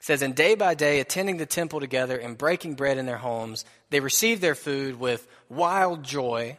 It 0.00 0.04
says, 0.04 0.22
And 0.22 0.34
day 0.34 0.54
by 0.54 0.74
day, 0.74 1.00
attending 1.00 1.38
the 1.38 1.46
temple 1.46 1.80
together 1.80 2.16
and 2.16 2.38
breaking 2.38 2.74
bread 2.74 2.98
in 2.98 3.06
their 3.06 3.16
homes, 3.16 3.64
they 3.90 4.00
received 4.00 4.40
their 4.40 4.54
food 4.54 5.00
with 5.00 5.26
wild 5.48 6.04
joy 6.04 6.58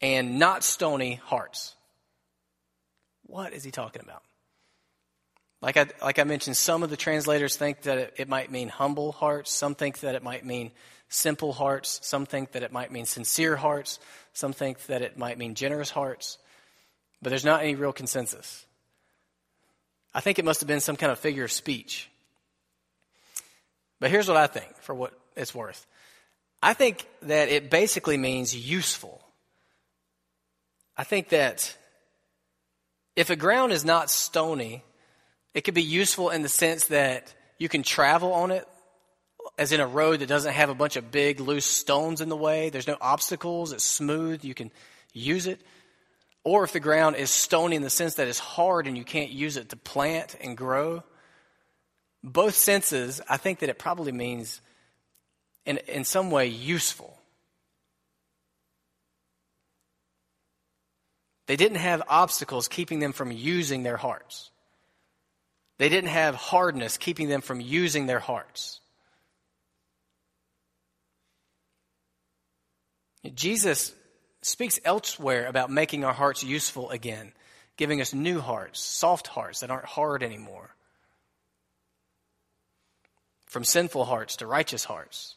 and 0.00 0.38
not 0.38 0.64
stony 0.64 1.16
hearts. 1.16 1.74
What 3.26 3.52
is 3.52 3.62
he 3.62 3.70
talking 3.70 4.02
about? 4.02 4.22
Like 5.62 5.76
I, 5.76 5.86
like 6.02 6.18
I 6.18 6.24
mentioned, 6.24 6.56
some 6.56 6.82
of 6.82 6.90
the 6.90 6.96
translators 6.96 7.56
think 7.56 7.82
that 7.82 7.98
it, 7.98 8.14
it 8.16 8.28
might 8.28 8.50
mean 8.50 8.68
humble 8.68 9.12
hearts. 9.12 9.50
Some 9.50 9.74
think 9.74 10.00
that 10.00 10.14
it 10.14 10.22
might 10.22 10.44
mean 10.44 10.70
simple 11.08 11.52
hearts. 11.52 12.00
Some 12.02 12.24
think 12.24 12.52
that 12.52 12.62
it 12.62 12.72
might 12.72 12.90
mean 12.90 13.04
sincere 13.04 13.56
hearts. 13.56 13.98
Some 14.32 14.52
think 14.52 14.86
that 14.86 15.02
it 15.02 15.18
might 15.18 15.36
mean 15.36 15.54
generous 15.54 15.90
hearts. 15.90 16.38
But 17.20 17.30
there's 17.30 17.44
not 17.44 17.62
any 17.62 17.74
real 17.74 17.92
consensus. 17.92 18.64
I 20.14 20.20
think 20.20 20.38
it 20.38 20.44
must 20.44 20.60
have 20.60 20.68
been 20.68 20.80
some 20.80 20.96
kind 20.96 21.12
of 21.12 21.18
figure 21.18 21.44
of 21.44 21.52
speech. 21.52 22.08
But 24.00 24.10
here's 24.10 24.28
what 24.28 24.38
I 24.38 24.46
think, 24.46 24.74
for 24.80 24.94
what 24.94 25.12
it's 25.36 25.54
worth. 25.54 25.86
I 26.62 26.72
think 26.72 27.06
that 27.22 27.48
it 27.48 27.70
basically 27.70 28.16
means 28.16 28.56
useful. 28.56 29.22
I 30.96 31.04
think 31.04 31.30
that 31.30 31.76
if 33.14 33.30
a 33.30 33.36
ground 33.36 33.72
is 33.72 33.84
not 33.84 34.10
stony, 34.10 34.82
it 35.54 35.62
could 35.62 35.74
be 35.74 35.82
useful 35.82 36.30
in 36.30 36.42
the 36.42 36.48
sense 36.48 36.86
that 36.86 37.34
you 37.58 37.68
can 37.68 37.82
travel 37.82 38.32
on 38.32 38.50
it, 38.50 38.66
as 39.58 39.72
in 39.72 39.80
a 39.80 39.86
road 39.86 40.20
that 40.20 40.28
doesn't 40.28 40.52
have 40.52 40.70
a 40.70 40.74
bunch 40.74 40.96
of 40.96 41.10
big 41.10 41.40
loose 41.40 41.66
stones 41.66 42.20
in 42.20 42.28
the 42.28 42.36
way. 42.36 42.70
There's 42.70 42.86
no 42.86 42.96
obstacles, 43.00 43.72
it's 43.72 43.84
smooth, 43.84 44.44
you 44.44 44.54
can 44.54 44.70
use 45.12 45.46
it. 45.46 45.60
or 46.44 46.64
if 46.64 46.72
the 46.72 46.80
ground 46.80 47.16
is 47.16 47.30
stony 47.30 47.76
in 47.76 47.82
the 47.82 47.90
sense 47.90 48.14
that 48.14 48.28
it's 48.28 48.38
hard 48.38 48.86
and 48.86 48.96
you 48.96 49.04
can't 49.04 49.30
use 49.30 49.56
it 49.56 49.68
to 49.70 49.76
plant 49.76 50.36
and 50.40 50.56
grow, 50.56 51.02
both 52.22 52.54
senses, 52.54 53.20
I 53.28 53.36
think 53.36 53.58
that 53.60 53.68
it 53.68 53.78
probably 53.78 54.12
means 54.12 54.60
in, 55.66 55.78
in 55.88 56.04
some 56.04 56.30
way 56.30 56.46
useful. 56.46 57.18
They 61.46 61.56
didn't 61.56 61.78
have 61.78 62.02
obstacles 62.08 62.68
keeping 62.68 63.00
them 63.00 63.12
from 63.12 63.32
using 63.32 63.82
their 63.82 63.96
hearts. 63.96 64.50
They 65.80 65.88
didn't 65.88 66.10
have 66.10 66.34
hardness 66.34 66.98
keeping 66.98 67.30
them 67.30 67.40
from 67.40 67.58
using 67.58 68.04
their 68.04 68.18
hearts. 68.18 68.80
Jesus 73.34 73.94
speaks 74.42 74.78
elsewhere 74.84 75.46
about 75.46 75.70
making 75.70 76.04
our 76.04 76.12
hearts 76.12 76.44
useful 76.44 76.90
again, 76.90 77.32
giving 77.78 78.02
us 78.02 78.12
new 78.12 78.40
hearts, 78.40 78.78
soft 78.78 79.28
hearts 79.28 79.60
that 79.60 79.70
aren't 79.70 79.86
hard 79.86 80.22
anymore. 80.22 80.68
From 83.46 83.64
sinful 83.64 84.04
hearts 84.04 84.36
to 84.36 84.46
righteous 84.46 84.84
hearts. 84.84 85.36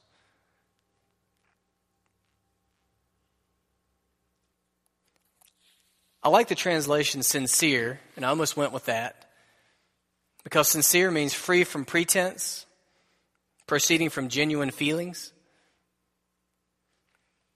I 6.21 6.27
like 6.27 6.49
the 6.49 6.55
translation 6.55 7.23
sincere, 7.23 8.01
and 8.17 8.25
I 8.25 8.29
almost 8.29 8.57
went 8.57 8.73
with 8.73 8.87
that 8.87 9.22
because 10.43 10.67
sincere 10.67 11.09
means 11.11 11.33
free 11.33 11.63
from 11.63 11.85
pretense, 11.85 12.65
proceeding 13.67 14.09
from 14.09 14.29
genuine 14.29 14.71
feelings. 14.71 15.31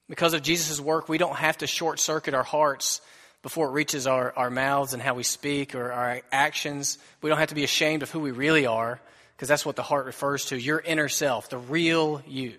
Because 0.10 0.34
of 0.34 0.42
Jesus' 0.42 0.80
work, 0.80 1.10
we 1.10 1.18
don't 1.18 1.36
have 1.36 1.58
to 1.58 1.68
short 1.68 2.00
circuit 2.00 2.34
our 2.34 2.44
hearts 2.44 3.02
before 3.44 3.68
it 3.68 3.72
reaches 3.72 4.08
our, 4.08 4.34
our 4.36 4.50
mouths 4.50 4.94
and 4.94 5.02
how 5.02 5.14
we 5.14 5.24
speak 5.24 5.76
or 5.76 5.92
our 5.92 6.22
actions. 6.32 6.98
We 7.22 7.30
don't 7.30 7.40
have 7.40 7.50
to 7.50 7.56
be 7.56 7.66
ashamed 7.66 8.04
of 8.04 8.12
who 8.12 8.20
we 8.20 8.32
really 8.32 8.66
are, 8.66 9.02
because 9.36 9.50
that's 9.50 9.66
what 9.66 9.76
the 9.76 9.84
heart 9.84 10.06
refers 10.06 10.46
to 10.46 10.60
your 10.60 10.80
inner 10.80 11.10
self, 11.10 11.50
the 11.50 11.58
real 11.58 12.22
you, 12.26 12.54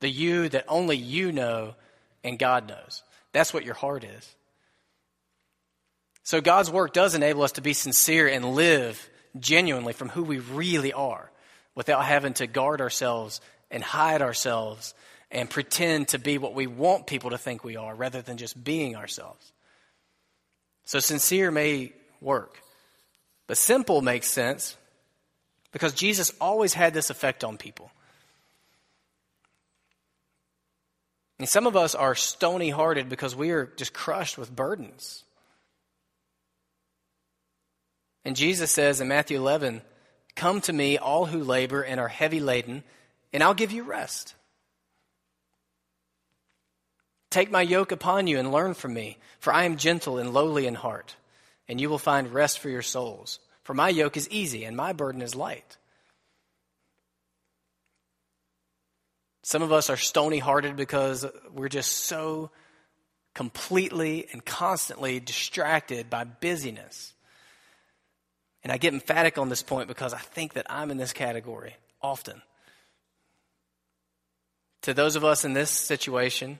the 0.00 0.08
you 0.08 0.48
that 0.50 0.66
only 0.68 0.96
you 0.96 1.32
know 1.32 1.74
and 2.22 2.38
God 2.38 2.68
knows. 2.68 3.02
That's 3.32 3.52
what 3.52 3.64
your 3.64 3.74
heart 3.74 4.04
is. 4.04 4.34
So 6.22 6.40
God's 6.40 6.70
work 6.70 6.92
does 6.92 7.14
enable 7.14 7.42
us 7.42 7.52
to 7.52 7.60
be 7.60 7.72
sincere 7.72 8.28
and 8.28 8.54
live 8.54 9.10
genuinely 9.38 9.92
from 9.92 10.08
who 10.08 10.22
we 10.22 10.38
really 10.38 10.92
are 10.92 11.30
without 11.74 12.04
having 12.04 12.34
to 12.34 12.46
guard 12.46 12.80
ourselves 12.80 13.40
and 13.70 13.82
hide 13.82 14.22
ourselves 14.22 14.94
and 15.30 15.50
pretend 15.50 16.08
to 16.08 16.18
be 16.18 16.38
what 16.38 16.54
we 16.54 16.66
want 16.66 17.06
people 17.06 17.30
to 17.30 17.38
think 17.38 17.64
we 17.64 17.76
are 17.76 17.94
rather 17.94 18.22
than 18.22 18.36
just 18.36 18.62
being 18.62 18.94
ourselves. 18.94 19.52
So 20.84 21.00
sincere 21.00 21.50
may 21.50 21.92
work, 22.20 22.60
but 23.46 23.58
simple 23.58 24.00
makes 24.00 24.28
sense 24.28 24.76
because 25.72 25.92
Jesus 25.92 26.32
always 26.40 26.74
had 26.74 26.94
this 26.94 27.10
effect 27.10 27.42
on 27.42 27.56
people. 27.56 27.90
And 31.38 31.48
some 31.48 31.66
of 31.66 31.74
us 31.74 31.96
are 31.96 32.14
stony 32.14 32.70
hearted 32.70 33.08
because 33.08 33.34
we 33.34 33.50
are 33.50 33.66
just 33.76 33.92
crushed 33.92 34.38
with 34.38 34.54
burdens. 34.54 35.23
And 38.24 38.36
Jesus 38.36 38.70
says 38.70 39.00
in 39.00 39.08
Matthew 39.08 39.38
11, 39.38 39.82
Come 40.34 40.60
to 40.62 40.72
me, 40.72 40.98
all 40.98 41.26
who 41.26 41.44
labor 41.44 41.82
and 41.82 42.00
are 42.00 42.08
heavy 42.08 42.40
laden, 42.40 42.82
and 43.32 43.42
I'll 43.42 43.54
give 43.54 43.72
you 43.72 43.82
rest. 43.82 44.34
Take 47.30 47.50
my 47.50 47.62
yoke 47.62 47.92
upon 47.92 48.26
you 48.26 48.38
and 48.38 48.52
learn 48.52 48.74
from 48.74 48.94
me, 48.94 49.18
for 49.40 49.52
I 49.52 49.64
am 49.64 49.76
gentle 49.76 50.18
and 50.18 50.32
lowly 50.32 50.66
in 50.66 50.74
heart, 50.74 51.16
and 51.68 51.80
you 51.80 51.90
will 51.90 51.98
find 51.98 52.32
rest 52.32 52.60
for 52.60 52.68
your 52.68 52.82
souls. 52.82 53.40
For 53.64 53.74
my 53.74 53.88
yoke 53.88 54.16
is 54.16 54.28
easy 54.30 54.64
and 54.64 54.76
my 54.76 54.92
burden 54.92 55.22
is 55.22 55.34
light. 55.34 55.78
Some 59.42 59.62
of 59.62 59.72
us 59.72 59.90
are 59.90 59.96
stony 59.96 60.38
hearted 60.38 60.76
because 60.76 61.26
we're 61.52 61.68
just 61.68 61.92
so 61.92 62.50
completely 63.34 64.26
and 64.32 64.44
constantly 64.44 65.18
distracted 65.18 66.08
by 66.08 66.24
busyness. 66.24 67.13
And 68.64 68.72
I 68.72 68.78
get 68.78 68.94
emphatic 68.94 69.36
on 69.36 69.50
this 69.50 69.62
point 69.62 69.88
because 69.88 70.14
I 70.14 70.18
think 70.18 70.54
that 70.54 70.66
I'm 70.70 70.90
in 70.90 70.96
this 70.96 71.12
category 71.12 71.76
often. 72.02 72.42
To 74.82 74.94
those 74.94 75.16
of 75.16 75.24
us 75.24 75.44
in 75.44 75.52
this 75.52 75.70
situation, 75.70 76.58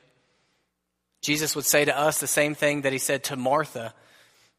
Jesus 1.22 1.56
would 1.56 1.64
say 1.64 1.86
to 1.86 1.98
us 1.98 2.20
the 2.20 2.26
same 2.26 2.54
thing 2.54 2.82
that 2.82 2.92
he 2.92 2.98
said 2.98 3.24
to 3.24 3.36
Martha. 3.36 3.94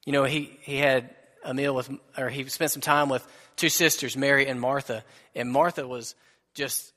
You 0.05 0.13
know, 0.13 0.23
he, 0.23 0.57
he 0.61 0.77
had 0.77 1.11
a 1.43 1.53
meal 1.53 1.75
with, 1.75 1.89
or 2.17 2.29
he 2.29 2.43
spent 2.49 2.71
some 2.71 2.81
time 2.81 3.09
with 3.09 3.25
two 3.55 3.69
sisters, 3.69 4.17
Mary 4.17 4.47
and 4.47 4.59
Martha. 4.59 5.03
And 5.35 5.51
Martha 5.51 5.87
was 5.87 6.15
just 6.55 6.91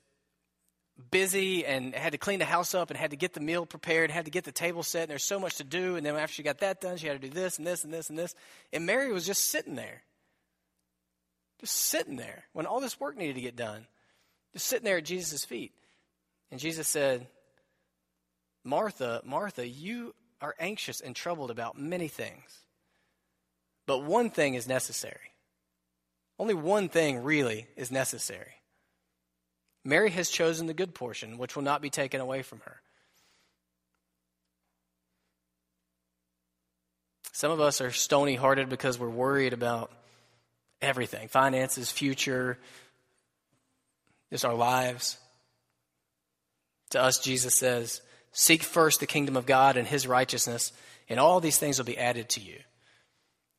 busy 1.11 1.65
and 1.65 1.95
had 1.95 2.13
to 2.13 2.19
clean 2.19 2.39
the 2.39 2.45
house 2.45 2.75
up 2.75 2.91
and 2.91 2.99
had 2.99 3.11
to 3.11 3.17
get 3.17 3.35
the 3.35 3.41
meal 3.41 3.67
prepared, 3.67 4.11
had 4.11 4.25
to 4.25 4.31
get 4.31 4.45
the 4.45 4.53
table 4.53 4.83
set, 4.83 5.03
and 5.03 5.11
there's 5.11 5.25
so 5.25 5.39
much 5.39 5.57
to 5.57 5.65
do. 5.65 5.97
And 5.97 6.05
then 6.05 6.17
after 6.17 6.35
she 6.35 6.43
got 6.43 6.59
that 6.59 6.81
done, 6.81 6.97
she 6.97 7.07
had 7.07 7.21
to 7.21 7.29
do 7.29 7.33
this 7.33 7.59
and 7.59 7.67
this 7.67 7.85
and 7.85 7.93
this 7.93 8.09
and 8.09 8.19
this. 8.19 8.35
And 8.73 8.87
Mary 8.87 9.13
was 9.13 9.27
just 9.27 9.51
sitting 9.51 9.75
there. 9.75 10.03
Just 11.61 11.75
sitting 11.75 12.17
there 12.17 12.45
when 12.53 12.67
all 12.67 12.81
this 12.81 13.01
work 13.01 13.17
needed 13.17 13.35
to 13.35 13.41
get 13.41 13.57
done. 13.57 13.87
Just 14.53 14.67
sitting 14.67 14.85
there 14.85 14.99
at 14.99 15.05
Jesus' 15.05 15.45
feet. 15.45 15.73
And 16.51 16.61
Jesus 16.61 16.89
said, 16.89 17.27
Martha, 18.65 19.23
Martha, 19.25 19.67
you 19.67 20.15
are 20.41 20.55
anxious 20.59 21.01
and 21.01 21.15
troubled 21.15 21.51
about 21.51 21.79
many 21.79 22.09
things. 22.09 22.61
But 23.87 24.05
one 24.05 24.31
thing 24.31 24.55
is 24.55 24.69
necessary. 24.69 25.33
Only 26.39 26.55
one 26.55 26.89
thing 26.89 27.25
really 27.25 27.67
is 27.77 27.91
necessary. 27.91 28.53
Mary 29.85 30.11
has 30.11 30.29
chosen 30.29 30.67
the 30.67 30.75
good 30.75 30.95
portion, 30.95 31.39
which 31.39 31.57
will 31.57 31.63
not 31.63 31.83
be 31.83 31.91
taken 31.91 32.21
away 32.21 32.43
from 32.43 32.61
her. 32.61 32.81
Some 37.33 37.51
of 37.51 37.61
us 37.61 37.81
are 37.81 37.93
stony 37.93 38.35
hearted 38.35 38.69
because 38.69 38.99
we're 38.99 39.09
worried 39.09 39.53
about 39.53 39.93
everything 40.81 41.29
finances, 41.29 41.91
future, 41.91 42.59
just 44.31 44.45
our 44.45 44.55
lives. 44.55 45.19
To 46.91 47.03
us, 47.03 47.19
Jesus 47.19 47.55
says, 47.55 48.01
Seek 48.33 48.63
first 48.63 49.01
the 49.01 49.07
kingdom 49.07 49.37
of 49.37 49.47
God 49.47 49.77
and 49.77 49.87
his 49.87 50.07
righteousness, 50.07 50.73
and 51.09 51.19
all 51.19 51.41
these 51.41 51.59
things 51.59 51.79
will 51.79 51.87
be 51.87 51.99
added 51.99 52.29
to 52.31 52.41
you. 52.41 52.59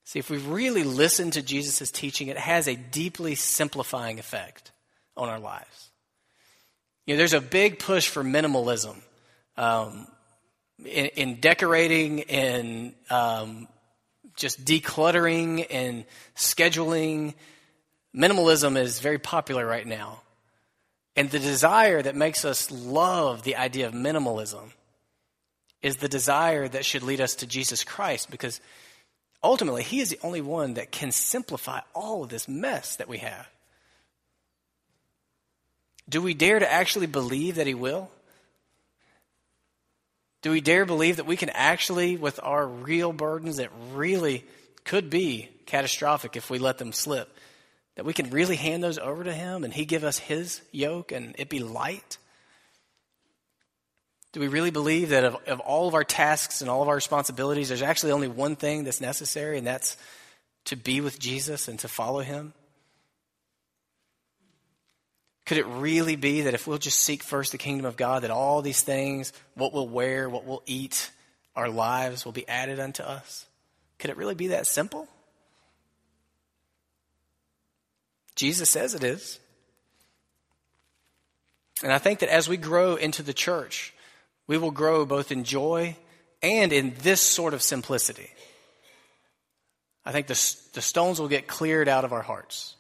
See, 0.06 0.20
if 0.20 0.30
we 0.30 0.38
really 0.38 0.84
listen 0.84 1.32
to 1.32 1.42
Jesus' 1.42 1.92
teaching, 1.92 2.30
it 2.30 2.38
has 2.38 2.68
a 2.68 2.76
deeply 2.76 3.36
simplifying 3.36 4.18
effect 4.18 4.72
on 5.16 5.30
our 5.30 5.40
lives. 5.40 5.90
You 7.06 7.14
know, 7.14 7.18
there's 7.20 7.34
a 7.34 7.42
big 7.42 7.80
push 7.80 8.08
for 8.08 8.24
minimalism 8.24 8.96
um, 9.58 10.08
in, 10.80 11.06
in, 11.08 11.40
decorating 11.40 12.20
in 12.20 12.96
um, 13.10 13.68
just 14.40 14.66
decluttering 14.66 15.66
and 15.70 16.06
scheduling. 16.36 17.36
Minimalism 18.16 18.78
is 18.78 19.00
very 19.00 19.20
popular 19.20 19.66
right 19.66 19.86
now. 19.86 20.22
And 21.16 21.30
the 21.30 21.40
desire 21.40 22.02
that 22.02 22.16
makes 22.16 22.46
us 22.46 22.72
love 22.72 23.44
the 23.44 23.58
idea 23.58 23.88
of 23.88 23.94
minimalism 23.94 24.72
is 25.82 25.98
the 25.98 26.10
desire 26.10 26.68
that 26.68 26.86
should 26.86 27.04
lead 27.04 27.22
us 27.22 27.36
to 27.36 27.48
Jesus 27.48 27.84
Christ 27.84 28.32
because 28.32 28.60
ultimately 29.44 29.84
He 29.84 30.00
is 30.00 30.10
the 30.10 30.20
only 30.24 30.42
one 30.42 30.76
that 30.76 30.92
can 30.92 31.12
simplify 31.12 31.82
all 31.94 32.24
of 32.24 32.30
this 32.30 32.48
mess 32.48 32.96
that 32.98 33.08
we 33.08 33.20
have. 33.20 33.48
Do 36.08 36.22
we 36.22 36.34
dare 36.34 36.60
to 36.60 36.72
actually 36.72 37.08
believe 37.08 37.56
that 37.56 37.68
He 37.68 37.76
will? 37.76 38.10
Do 40.42 40.52
we 40.52 40.62
dare 40.62 40.86
believe 40.86 41.18
that 41.18 41.26
we 41.26 41.36
can 41.36 41.50
actually, 41.50 42.16
with 42.16 42.40
our 42.42 42.66
real 42.66 43.12
burdens 43.12 43.58
that 43.58 43.72
really 43.94 44.46
could 44.86 45.10
be 45.10 45.50
catastrophic 45.66 46.36
if 46.36 46.50
we 46.50 46.60
let 46.60 46.78
them 46.78 46.94
slip, 46.94 47.30
that 47.96 48.06
we 48.06 48.14
can 48.14 48.30
really 48.30 48.56
hand 48.56 48.82
those 48.82 48.98
over 48.98 49.24
to 49.24 49.34
Him 49.34 49.64
and 49.64 49.74
He 49.74 49.86
give 49.86 50.04
us 50.04 50.18
His 50.18 50.62
yoke 50.72 51.12
and 51.12 51.36
it 51.38 51.50
be 51.50 51.60
light? 51.60 52.18
Do 54.32 54.40
we 54.40 54.48
really 54.48 54.72
believe 54.72 55.10
that 55.10 55.26
of, 55.26 55.36
of 55.48 55.60
all 55.60 55.88
of 55.88 55.96
our 55.96 56.04
tasks 56.04 56.62
and 56.62 56.70
all 56.70 56.82
of 56.82 56.88
our 56.88 56.96
responsibilities, 56.96 57.70
there's 57.70 57.82
actually 57.82 58.12
only 58.12 58.28
one 58.28 58.56
thing 58.56 58.84
that's 58.84 59.02
necessary, 59.02 59.58
and 59.58 59.66
that's 59.66 59.98
to 60.66 60.76
be 60.76 61.02
with 61.02 61.20
Jesus 61.20 61.68
and 61.68 61.80
to 61.80 61.88
follow 61.88 62.20
Him? 62.20 62.54
Could 65.50 65.58
it 65.58 65.66
really 65.66 66.16
be 66.16 66.42
that 66.42 66.54
if 66.54 66.68
we'll 66.68 66.78
just 66.78 67.00
seek 67.00 67.24
first 67.24 67.54
the 67.54 67.58
kingdom 67.58 67.88
of 67.88 67.98
God, 67.98 68.22
that 68.22 68.30
all 68.30 68.62
these 68.62 68.84
things, 68.84 69.34
what 69.56 69.74
we'll 69.74 69.88
wear, 69.88 70.30
what 70.30 70.46
we'll 70.46 70.62
eat, 70.68 71.10
our 71.56 71.68
lives 71.68 72.24
will 72.24 72.32
be 72.32 72.48
added 72.48 72.80
unto 72.80 73.02
us? 73.02 73.48
Could 73.98 74.12
it 74.12 74.18
really 74.18 74.36
be 74.36 74.50
that 74.50 74.68
simple? 74.68 75.08
Jesus 78.36 78.70
says 78.70 78.94
it 78.94 79.04
is. 79.04 79.40
And 81.82 81.92
I 81.92 81.98
think 81.98 82.20
that 82.20 82.30
as 82.30 82.48
we 82.48 82.56
grow 82.56 82.96
into 82.96 83.24
the 83.24 83.34
church, 83.34 83.92
we 84.46 84.60
will 84.60 84.70
grow 84.70 85.04
both 85.04 85.32
in 85.32 85.44
joy 85.44 85.96
and 86.44 86.72
in 86.72 86.94
this 87.02 87.22
sort 87.22 87.56
of 87.56 87.64
simplicity. 87.64 88.30
I 90.06 90.12
think 90.12 90.28
the, 90.28 90.56
the 90.74 90.82
stones 90.84 91.20
will 91.20 91.28
get 91.28 91.48
cleared 91.48 91.88
out 91.88 92.06
of 92.06 92.14
our 92.14 92.22
hearts. 92.22 92.76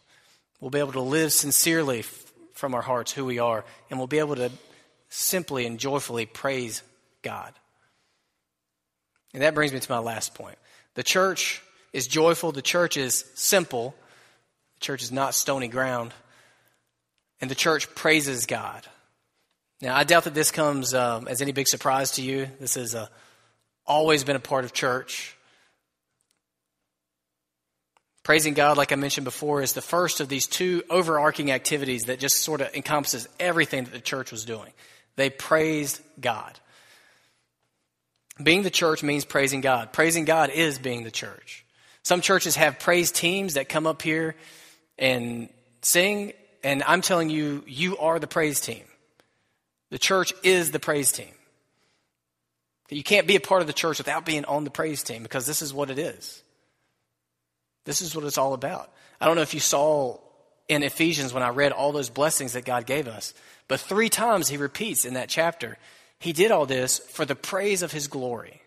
We'll 0.59 0.69
be 0.69 0.77
able 0.77 0.91
to 0.91 1.01
live 1.01 1.33
sincerely 1.33 2.03
from 2.59 2.75
our 2.75 2.81
hearts 2.81 3.11
who 3.11 3.25
we 3.25 3.39
are, 3.39 3.65
and 3.89 3.97
we'll 3.97 4.07
be 4.07 4.19
able 4.19 4.35
to 4.35 4.51
simply 5.09 5.65
and 5.65 5.79
joyfully 5.79 6.25
praise 6.25 6.83
God. 7.21 7.53
And 9.33 9.41
that 9.43 9.55
brings 9.55 9.73
me 9.73 9.79
to 9.79 9.91
my 9.91 9.99
last 9.99 10.35
point. 10.35 10.57
The 10.95 11.03
church 11.03 11.61
is 11.93 12.05
joyful, 12.07 12.51
the 12.51 12.61
church 12.61 12.97
is 12.97 13.25
simple, 13.33 13.95
the 14.75 14.81
church 14.81 15.01
is 15.01 15.11
not 15.11 15.33
stony 15.33 15.67
ground, 15.67 16.13
and 17.41 17.49
the 17.49 17.55
church 17.55 17.93
praises 17.95 18.45
God. 18.45 18.85
Now, 19.81 19.95
I 19.95 20.03
doubt 20.03 20.25
that 20.25 20.33
this 20.33 20.51
comes 20.51 20.93
um, 20.93 21.27
as 21.27 21.41
any 21.41 21.53
big 21.53 21.67
surprise 21.67 22.11
to 22.11 22.21
you. 22.21 22.49
This 22.59 22.75
has 22.75 22.93
uh, 22.93 23.07
always 23.85 24.25
been 24.25 24.35
a 24.35 24.41
part 24.41 24.65
of 24.65 24.73
church. 24.73 25.37
Praising 28.29 28.53
God, 28.53 28.77
like 28.77 28.91
I 28.91 28.95
mentioned 28.95 29.25
before, 29.25 29.63
is 29.63 29.73
the 29.73 29.81
first 29.81 30.19
of 30.19 30.29
these 30.29 30.45
two 30.45 30.83
overarching 30.87 31.49
activities 31.49 32.03
that 32.03 32.19
just 32.19 32.41
sort 32.41 32.61
of 32.61 32.71
encompasses 32.75 33.27
everything 33.39 33.85
that 33.85 33.91
the 33.91 33.99
church 33.99 34.31
was 34.31 34.45
doing. 34.45 34.71
They 35.15 35.31
praised 35.31 35.99
God. 36.21 36.59
Being 38.43 38.61
the 38.61 38.69
church 38.69 39.01
means 39.01 39.25
praising 39.25 39.61
God. 39.61 39.91
Praising 39.93 40.25
God 40.25 40.51
is 40.51 40.77
being 40.77 41.03
the 41.03 41.09
church. 41.09 41.65
Some 42.03 42.21
churches 42.21 42.55
have 42.55 42.77
praise 42.77 43.11
teams 43.11 43.55
that 43.55 43.67
come 43.67 43.87
up 43.87 44.03
here 44.03 44.35
and 44.99 45.49
sing, 45.81 46.33
and 46.63 46.83
I'm 46.83 47.01
telling 47.01 47.31
you, 47.31 47.63
you 47.65 47.97
are 47.97 48.19
the 48.19 48.27
praise 48.27 48.61
team. 48.61 48.83
The 49.89 49.97
church 49.97 50.35
is 50.43 50.69
the 50.69 50.79
praise 50.79 51.11
team. 51.11 51.33
You 52.91 53.01
can't 53.01 53.25
be 53.25 53.37
a 53.37 53.41
part 53.41 53.61
of 53.61 53.67
the 53.67 53.73
church 53.73 53.97
without 53.97 54.23
being 54.23 54.45
on 54.45 54.65
the 54.65 54.69
praise 54.69 55.01
team 55.01 55.23
because 55.23 55.47
this 55.47 55.63
is 55.63 55.73
what 55.73 55.89
it 55.89 55.97
is. 55.97 56.43
This 57.89 58.03
is 58.03 58.15
what 58.15 58.23
it's 58.23 58.37
all 58.37 58.53
about. 58.53 58.93
I 59.19 59.25
don't 59.25 59.35
know 59.35 59.41
if 59.41 59.55
you 59.55 59.59
saw 59.59 60.19
in 60.67 60.83
Ephesians 60.83 61.33
when 61.33 61.41
I 61.41 61.49
read 61.49 61.71
all 61.71 61.91
those 61.91 62.11
blessings 62.11 62.53
that 62.53 62.63
God 62.63 62.85
gave 62.85 63.07
us, 63.07 63.33
but 63.67 63.79
three 63.79 64.09
times 64.09 64.47
he 64.47 64.57
repeats 64.57 65.05
in 65.05 65.15
that 65.15 65.27
chapter, 65.27 65.75
he 66.19 66.31
did 66.31 66.51
all 66.51 66.67
this 66.67 66.99
for 66.99 67.25
the 67.25 67.33
praise 67.33 67.81
of 67.81 67.91
his 67.91 68.07
glory. 68.07 68.61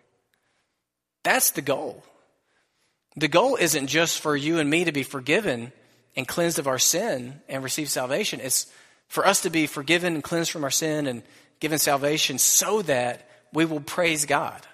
That's 1.22 1.52
the 1.52 1.62
goal. 1.62 2.02
The 3.14 3.28
goal 3.28 3.54
isn't 3.54 3.86
just 3.86 4.18
for 4.18 4.36
you 4.36 4.58
and 4.58 4.68
me 4.68 4.86
to 4.86 4.92
be 4.92 5.04
forgiven 5.04 5.70
and 6.16 6.26
cleansed 6.26 6.58
of 6.58 6.66
our 6.66 6.80
sin 6.80 7.42
and 7.48 7.62
receive 7.62 7.90
salvation. 7.90 8.40
It's 8.42 8.66
for 9.06 9.24
us 9.24 9.42
to 9.42 9.50
be 9.50 9.68
forgiven 9.68 10.14
and 10.14 10.24
cleansed 10.24 10.50
from 10.50 10.64
our 10.64 10.70
sin 10.72 11.06
and 11.06 11.22
given 11.60 11.78
salvation 11.78 12.38
so 12.38 12.82
that 12.82 13.30
we 13.52 13.66
will 13.66 13.78
praise 13.78 14.26
God. 14.26 14.66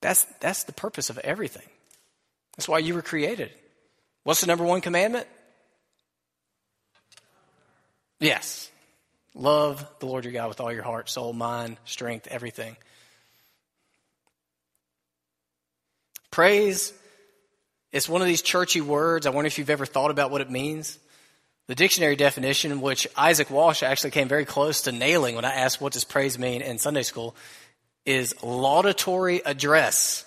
That's, 0.00 0.24
that's 0.40 0.64
the 0.64 0.72
purpose 0.72 1.10
of 1.10 1.18
everything. 1.18 1.68
That's 2.56 2.68
why 2.68 2.78
you 2.78 2.94
were 2.94 3.02
created. 3.02 3.50
What's 4.22 4.40
the 4.40 4.46
number 4.46 4.64
one 4.64 4.80
commandment? 4.80 5.26
Yes. 8.20 8.70
Love 9.34 9.86
the 9.98 10.06
Lord 10.06 10.24
your 10.24 10.32
God 10.32 10.48
with 10.48 10.60
all 10.60 10.72
your 10.72 10.82
heart, 10.82 11.08
soul, 11.08 11.32
mind, 11.32 11.76
strength, 11.84 12.28
everything. 12.30 12.76
Praise 16.30 16.92
is 17.92 18.08
one 18.08 18.20
of 18.20 18.26
these 18.26 18.42
churchy 18.42 18.80
words. 18.80 19.26
I 19.26 19.30
wonder 19.30 19.46
if 19.46 19.58
you've 19.58 19.70
ever 19.70 19.86
thought 19.86 20.10
about 20.10 20.30
what 20.30 20.40
it 20.40 20.50
means. 20.50 20.98
The 21.66 21.74
dictionary 21.74 22.16
definition, 22.16 22.80
which 22.80 23.06
Isaac 23.16 23.50
Walsh 23.50 23.82
actually 23.82 24.10
came 24.10 24.28
very 24.28 24.44
close 24.44 24.82
to 24.82 24.92
nailing 24.92 25.34
when 25.34 25.44
I 25.44 25.54
asked 25.54 25.80
what 25.80 25.92
does 25.92 26.04
praise 26.04 26.38
mean 26.38 26.60
in 26.60 26.78
Sunday 26.78 27.02
school, 27.02 27.34
is 28.04 28.34
laudatory 28.42 29.42
address. 29.44 30.24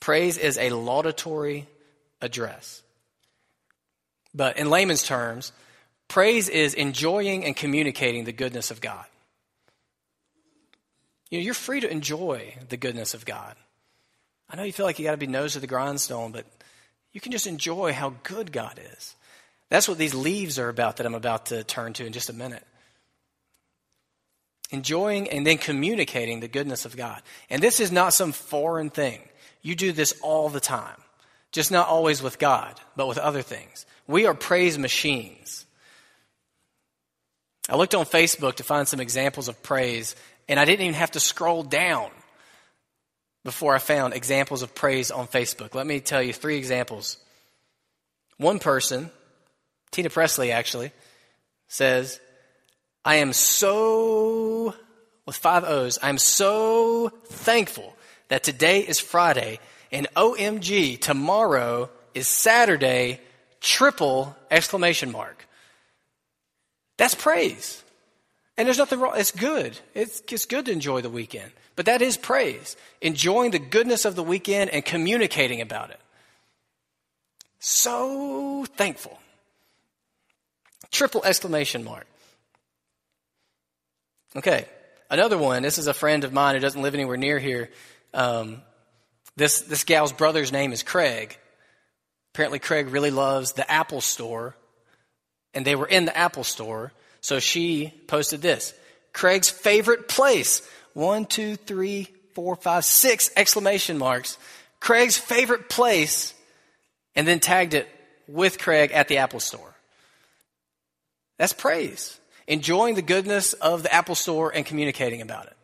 Praise 0.00 0.38
is 0.38 0.58
a 0.58 0.70
laudatory 0.70 1.68
address. 2.20 2.82
But 4.34 4.56
in 4.56 4.70
layman's 4.70 5.02
terms, 5.02 5.52
praise 6.08 6.48
is 6.48 6.74
enjoying 6.74 7.44
and 7.44 7.54
communicating 7.54 8.24
the 8.24 8.32
goodness 8.32 8.70
of 8.70 8.80
God. 8.80 9.04
You 11.30 11.38
know, 11.38 11.44
you're 11.44 11.54
free 11.54 11.80
to 11.80 11.90
enjoy 11.90 12.54
the 12.68 12.76
goodness 12.76 13.14
of 13.14 13.24
God. 13.24 13.54
I 14.48 14.56
know 14.56 14.64
you 14.64 14.72
feel 14.72 14.86
like 14.86 14.98
you 14.98 15.04
got 15.04 15.12
to 15.12 15.16
be 15.16 15.28
nose 15.28 15.52
to 15.52 15.60
the 15.60 15.68
grindstone, 15.68 16.32
but 16.32 16.44
you 17.12 17.20
can 17.20 17.30
just 17.30 17.46
enjoy 17.46 17.92
how 17.92 18.14
good 18.24 18.50
God 18.50 18.80
is. 18.94 19.14
That's 19.68 19.88
what 19.88 19.98
these 19.98 20.14
leaves 20.14 20.58
are 20.58 20.68
about 20.68 20.96
that 20.96 21.06
I'm 21.06 21.14
about 21.14 21.46
to 21.46 21.62
turn 21.62 21.92
to 21.94 22.06
in 22.06 22.12
just 22.12 22.30
a 22.30 22.32
minute. 22.32 22.66
Enjoying 24.70 25.28
and 25.30 25.46
then 25.46 25.58
communicating 25.58 26.40
the 26.40 26.48
goodness 26.48 26.84
of 26.84 26.96
God. 26.96 27.22
And 27.48 27.62
this 27.62 27.78
is 27.78 27.92
not 27.92 28.12
some 28.12 28.32
foreign 28.32 28.90
thing. 28.90 29.20
You 29.62 29.74
do 29.74 29.92
this 29.92 30.18
all 30.22 30.48
the 30.48 30.60
time, 30.60 30.96
just 31.52 31.70
not 31.70 31.88
always 31.88 32.22
with 32.22 32.38
God, 32.38 32.80
but 32.96 33.06
with 33.08 33.18
other 33.18 33.42
things. 33.42 33.86
We 34.06 34.26
are 34.26 34.34
praise 34.34 34.78
machines. 34.78 35.66
I 37.68 37.76
looked 37.76 37.94
on 37.94 38.06
Facebook 38.06 38.56
to 38.56 38.64
find 38.64 38.88
some 38.88 39.00
examples 39.00 39.48
of 39.48 39.62
praise, 39.62 40.16
and 40.48 40.58
I 40.58 40.64
didn't 40.64 40.82
even 40.82 40.94
have 40.94 41.12
to 41.12 41.20
scroll 41.20 41.62
down 41.62 42.10
before 43.44 43.74
I 43.74 43.78
found 43.78 44.14
examples 44.14 44.62
of 44.62 44.74
praise 44.74 45.10
on 45.10 45.26
Facebook. 45.26 45.74
Let 45.74 45.86
me 45.86 46.00
tell 46.00 46.22
you 46.22 46.32
three 46.32 46.56
examples. 46.56 47.16
One 48.38 48.58
person, 48.58 49.10
Tina 49.90 50.10
Presley 50.10 50.50
actually, 50.50 50.92
says, 51.68 52.20
I 53.04 53.16
am 53.16 53.32
so, 53.32 54.74
with 55.26 55.36
five 55.36 55.64
O's, 55.64 55.98
I'm 56.02 56.18
so 56.18 57.08
thankful 57.26 57.94
that 58.30 58.42
today 58.42 58.80
is 58.80 58.98
Friday 58.98 59.60
and 59.92 60.08
OMG, 60.16 60.98
tomorrow 60.98 61.90
is 62.14 62.26
Saturday, 62.26 63.20
triple 63.60 64.34
exclamation 64.50 65.12
mark. 65.12 65.46
That's 66.96 67.14
praise. 67.14 67.82
And 68.56 68.66
there's 68.66 68.78
nothing 68.78 69.00
wrong. 69.00 69.14
It's 69.16 69.32
good. 69.32 69.78
It's, 69.94 70.22
it's 70.30 70.46
good 70.46 70.66
to 70.66 70.72
enjoy 70.72 71.00
the 71.00 71.10
weekend. 71.10 71.50
But 71.76 71.86
that 71.86 72.02
is 72.02 72.16
praise. 72.16 72.76
Enjoying 73.00 73.50
the 73.50 73.58
goodness 73.58 74.04
of 74.04 74.16
the 74.16 74.22
weekend 74.22 74.70
and 74.70 74.84
communicating 74.84 75.60
about 75.60 75.90
it. 75.90 76.00
So 77.58 78.66
thankful. 78.76 79.18
Triple 80.90 81.24
exclamation 81.24 81.84
mark. 81.84 82.06
Okay. 84.36 84.66
Another 85.10 85.38
one. 85.38 85.62
This 85.62 85.78
is 85.78 85.86
a 85.86 85.94
friend 85.94 86.22
of 86.24 86.32
mine 86.32 86.54
who 86.54 86.60
doesn't 86.60 86.82
live 86.82 86.94
anywhere 86.94 87.16
near 87.16 87.38
here. 87.38 87.70
Um, 88.12 88.62
this, 89.36 89.62
this 89.62 89.84
gal's 89.84 90.12
brother's 90.12 90.52
name 90.52 90.72
is 90.72 90.82
Craig. 90.82 91.38
Apparently, 92.34 92.58
Craig 92.58 92.88
really 92.88 93.10
loves 93.10 93.52
the 93.52 93.70
Apple 93.70 94.00
store, 94.00 94.56
and 95.54 95.64
they 95.64 95.74
were 95.74 95.86
in 95.86 96.04
the 96.04 96.16
Apple 96.16 96.44
store. 96.44 96.92
So 97.20 97.38
she 97.38 97.92
posted 98.06 98.40
this 98.40 98.74
Craig's 99.12 99.50
favorite 99.50 100.08
place. 100.08 100.62
One, 100.92 101.24
two, 101.24 101.56
three, 101.56 102.08
four, 102.34 102.56
five, 102.56 102.84
six 102.84 103.30
exclamation 103.36 103.98
marks. 103.98 104.38
Craig's 104.80 105.18
favorite 105.18 105.68
place, 105.68 106.34
and 107.14 107.26
then 107.26 107.40
tagged 107.40 107.74
it 107.74 107.88
with 108.26 108.58
Craig 108.58 108.92
at 108.92 109.08
the 109.08 109.18
Apple 109.18 109.40
store. 109.40 109.74
That's 111.38 111.52
praise. 111.52 112.18
Enjoying 112.46 112.94
the 112.94 113.02
goodness 113.02 113.52
of 113.54 113.82
the 113.82 113.92
Apple 113.94 114.14
store 114.14 114.52
and 114.54 114.66
communicating 114.66 115.22
about 115.22 115.46
it. 115.46 115.56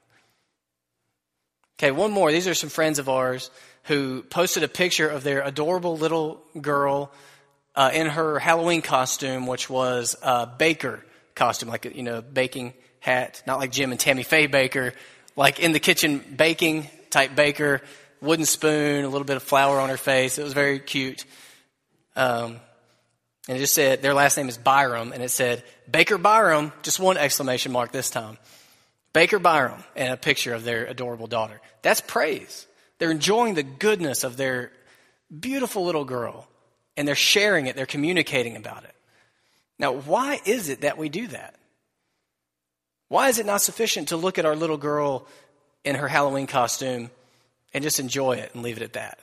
Okay, 1.78 1.90
one 1.90 2.10
more. 2.10 2.32
These 2.32 2.48
are 2.48 2.54
some 2.54 2.70
friends 2.70 2.98
of 2.98 3.08
ours 3.08 3.50
who 3.84 4.22
posted 4.22 4.62
a 4.62 4.68
picture 4.68 5.08
of 5.08 5.22
their 5.22 5.42
adorable 5.42 5.96
little 5.96 6.42
girl 6.60 7.12
uh, 7.74 7.90
in 7.92 8.06
her 8.06 8.38
Halloween 8.38 8.80
costume, 8.80 9.46
which 9.46 9.68
was 9.68 10.16
a 10.22 10.46
baker 10.46 11.04
costume, 11.34 11.68
like, 11.68 11.84
you 11.84 12.02
know, 12.02 12.22
baking 12.22 12.72
hat, 13.00 13.42
not 13.46 13.58
like 13.58 13.70
Jim 13.70 13.90
and 13.90 14.00
Tammy 14.00 14.22
Faye 14.22 14.48
Bakker, 14.48 14.94
like 15.36 15.60
in 15.60 15.72
the 15.72 15.78
kitchen 15.78 16.18
baking 16.18 16.88
type 17.10 17.36
baker, 17.36 17.82
wooden 18.22 18.46
spoon, 18.46 19.04
a 19.04 19.08
little 19.08 19.26
bit 19.26 19.36
of 19.36 19.42
flour 19.42 19.78
on 19.78 19.90
her 19.90 19.98
face. 19.98 20.38
It 20.38 20.44
was 20.44 20.54
very 20.54 20.78
cute. 20.78 21.26
Um, 22.16 22.56
and 23.48 23.58
it 23.58 23.60
just 23.60 23.74
said, 23.74 24.00
their 24.00 24.14
last 24.14 24.38
name 24.38 24.48
is 24.48 24.56
Byram, 24.56 25.12
and 25.12 25.22
it 25.22 25.30
said, 25.30 25.62
Baker 25.88 26.16
Byram, 26.16 26.72
just 26.82 26.98
one 26.98 27.18
exclamation 27.18 27.70
mark 27.70 27.92
this 27.92 28.08
time. 28.08 28.38
Baker 29.16 29.38
Byram 29.38 29.82
and 29.96 30.12
a 30.12 30.16
picture 30.18 30.52
of 30.52 30.62
their 30.62 30.84
adorable 30.84 31.26
daughter. 31.26 31.58
That's 31.80 32.02
praise. 32.02 32.66
They're 32.98 33.10
enjoying 33.10 33.54
the 33.54 33.62
goodness 33.62 34.24
of 34.24 34.36
their 34.36 34.72
beautiful 35.40 35.86
little 35.86 36.04
girl 36.04 36.46
and 36.98 37.08
they're 37.08 37.14
sharing 37.14 37.66
it, 37.66 37.76
they're 37.76 37.86
communicating 37.86 38.56
about 38.56 38.84
it. 38.84 38.94
Now, 39.78 39.94
why 39.94 40.42
is 40.44 40.68
it 40.68 40.82
that 40.82 40.98
we 40.98 41.08
do 41.08 41.28
that? 41.28 41.54
Why 43.08 43.30
is 43.30 43.38
it 43.38 43.46
not 43.46 43.62
sufficient 43.62 44.08
to 44.08 44.18
look 44.18 44.36
at 44.36 44.44
our 44.44 44.54
little 44.54 44.76
girl 44.76 45.26
in 45.82 45.94
her 45.94 46.08
Halloween 46.08 46.46
costume 46.46 47.10
and 47.72 47.82
just 47.82 47.98
enjoy 47.98 48.32
it 48.32 48.50
and 48.52 48.62
leave 48.62 48.76
it 48.76 48.82
at 48.82 48.92
that? 48.92 49.18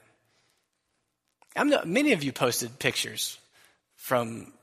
Not, 1.56 1.88
many 1.88 2.14
of 2.14 2.24
you 2.24 2.32
posted 2.32 2.80
pictures 2.80 3.38
from 3.96 4.54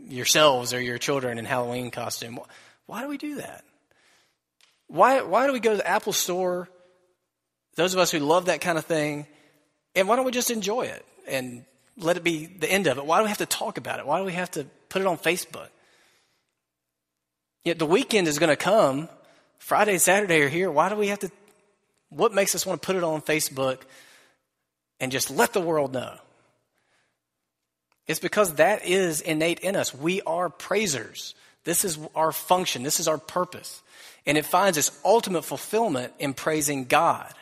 yourselves 0.00 0.74
or 0.74 0.80
your 0.80 0.98
children 0.98 1.38
in 1.38 1.44
Halloween 1.44 1.92
costume. 1.92 2.40
Why 2.86 3.02
do 3.02 3.08
we 3.08 3.18
do 3.18 3.36
that? 3.36 3.62
Why, 4.88 5.22
why 5.22 5.46
do 5.46 5.52
we 5.52 5.60
go 5.60 5.70
to 5.70 5.76
the 5.76 5.86
Apple 5.86 6.12
store, 6.12 6.68
those 7.76 7.94
of 7.94 8.00
us 8.00 8.10
who 8.10 8.18
love 8.18 8.46
that 8.46 8.60
kind 8.60 8.78
of 8.78 8.84
thing, 8.84 9.26
and 9.94 10.08
why 10.08 10.16
don't 10.16 10.24
we 10.24 10.32
just 10.32 10.50
enjoy 10.50 10.82
it 10.82 11.04
and 11.28 11.64
let 11.96 12.16
it 12.16 12.24
be 12.24 12.46
the 12.46 12.70
end 12.70 12.86
of 12.86 12.98
it? 12.98 13.06
Why 13.06 13.18
do 13.18 13.24
we 13.24 13.28
have 13.28 13.38
to 13.38 13.46
talk 13.46 13.78
about 13.78 13.98
it? 13.98 14.06
Why 14.06 14.18
do 14.18 14.24
we 14.24 14.32
have 14.32 14.50
to 14.52 14.64
put 14.88 15.02
it 15.02 15.06
on 15.06 15.18
Facebook? 15.18 15.68
Yet 17.64 17.78
the 17.78 17.86
weekend 17.86 18.28
is 18.28 18.38
going 18.38 18.50
to 18.50 18.56
come. 18.56 19.08
Friday, 19.58 19.92
and 19.92 20.00
Saturday 20.00 20.40
are 20.40 20.48
here. 20.48 20.70
Why 20.70 20.88
do 20.88 20.96
we 20.96 21.08
have 21.08 21.18
to? 21.18 21.30
What 22.08 22.32
makes 22.32 22.54
us 22.54 22.64
want 22.64 22.80
to 22.80 22.86
put 22.86 22.96
it 22.96 23.04
on 23.04 23.20
Facebook 23.20 23.80
and 25.00 25.12
just 25.12 25.30
let 25.30 25.52
the 25.52 25.60
world 25.60 25.92
know? 25.92 26.16
It's 28.06 28.20
because 28.20 28.54
that 28.54 28.86
is 28.86 29.20
innate 29.20 29.60
in 29.60 29.76
us. 29.76 29.94
We 29.94 30.22
are 30.22 30.48
praisers. 30.48 31.34
This 31.64 31.84
is 31.84 31.98
our 32.14 32.32
function, 32.32 32.82
this 32.82 33.00
is 33.00 33.08
our 33.08 33.18
purpose. 33.18 33.82
And 34.28 34.36
it 34.36 34.44
finds 34.44 34.76
its 34.76 34.92
ultimate 35.06 35.42
fulfillment 35.42 36.12
in 36.18 36.34
praising 36.34 36.84
God. 36.84 37.32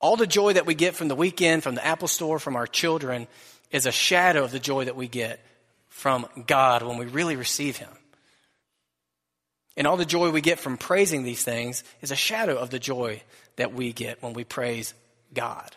All 0.00 0.16
the 0.16 0.28
joy 0.28 0.52
that 0.52 0.64
we 0.64 0.74
get 0.74 0.94
from 0.94 1.08
the 1.08 1.16
weekend, 1.16 1.64
from 1.64 1.74
the 1.74 1.84
Apple 1.84 2.06
Store, 2.06 2.38
from 2.38 2.54
our 2.54 2.68
children, 2.68 3.26
is 3.72 3.84
a 3.84 3.92
shadow 3.92 4.44
of 4.44 4.52
the 4.52 4.60
joy 4.60 4.84
that 4.84 4.94
we 4.94 5.08
get 5.08 5.44
from 5.88 6.26
God 6.46 6.84
when 6.84 6.98
we 6.98 7.06
really 7.06 7.34
receive 7.34 7.76
Him. 7.76 7.90
And 9.76 9.88
all 9.88 9.96
the 9.96 10.04
joy 10.04 10.30
we 10.30 10.40
get 10.40 10.60
from 10.60 10.76
praising 10.76 11.24
these 11.24 11.42
things 11.42 11.82
is 12.00 12.12
a 12.12 12.16
shadow 12.16 12.56
of 12.56 12.70
the 12.70 12.78
joy 12.78 13.22
that 13.56 13.72
we 13.72 13.92
get 13.92 14.22
when 14.22 14.34
we 14.34 14.44
praise 14.44 14.94
God. 15.34 15.74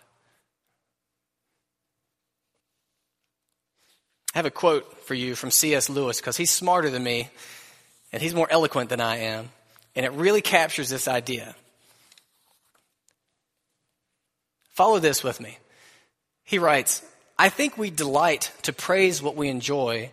I 4.36 4.40
have 4.40 4.46
a 4.46 4.52
quote 4.52 5.06
for 5.06 5.16
you 5.16 5.34
from 5.34 5.50
C.S. 5.50 5.90
Lewis 5.90 6.20
because 6.20 6.38
he's 6.38 6.52
smarter 6.52 6.92
than 6.92 7.04
me 7.04 7.30
and 8.12 8.22
he's 8.22 8.36
more 8.36 8.48
eloquent 8.50 8.90
than 8.90 9.02
I 9.02 9.18
am. 9.18 9.50
And 9.96 10.06
it 10.06 10.12
really 10.12 10.42
captures 10.42 10.90
this 10.90 11.08
idea. 11.08 11.56
Follow 14.72 15.00
this 15.00 15.24
with 15.24 15.40
me. 15.40 15.58
He 16.44 16.60
writes, 16.60 17.02
I 17.38 17.50
think 17.50 17.78
we 17.78 17.90
delight 17.90 18.52
to 18.64 18.74
praise 18.74 19.22
what 19.22 19.36
we 19.36 19.50
enjoy 19.50 20.12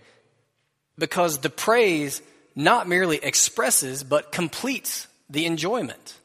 because 0.98 1.38
the 1.38 1.50
praise 1.50 2.22
not 2.54 2.88
merely 2.88 3.18
expresses 3.18 4.04
but 4.04 4.32
completes 4.32 5.08
the 5.28 5.46
enjoyment. 5.46 6.16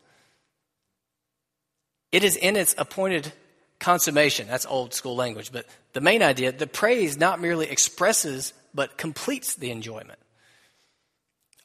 It 2.11 2.23
is 2.23 2.35
in 2.35 2.55
its 2.55 2.75
appointed 2.77 3.31
consummation. 3.79 4.47
That's 4.47 4.65
old 4.65 4.93
school 4.93 5.15
language, 5.15 5.51
but 5.51 5.65
the 5.93 6.01
main 6.01 6.23
idea 6.23 6.51
the 6.51 6.67
praise 6.67 7.17
not 7.17 7.39
merely 7.41 7.69
expresses, 7.69 8.53
but 8.73 8.97
completes 8.97 9.55
the 9.55 9.71
enjoyment. 9.71 10.19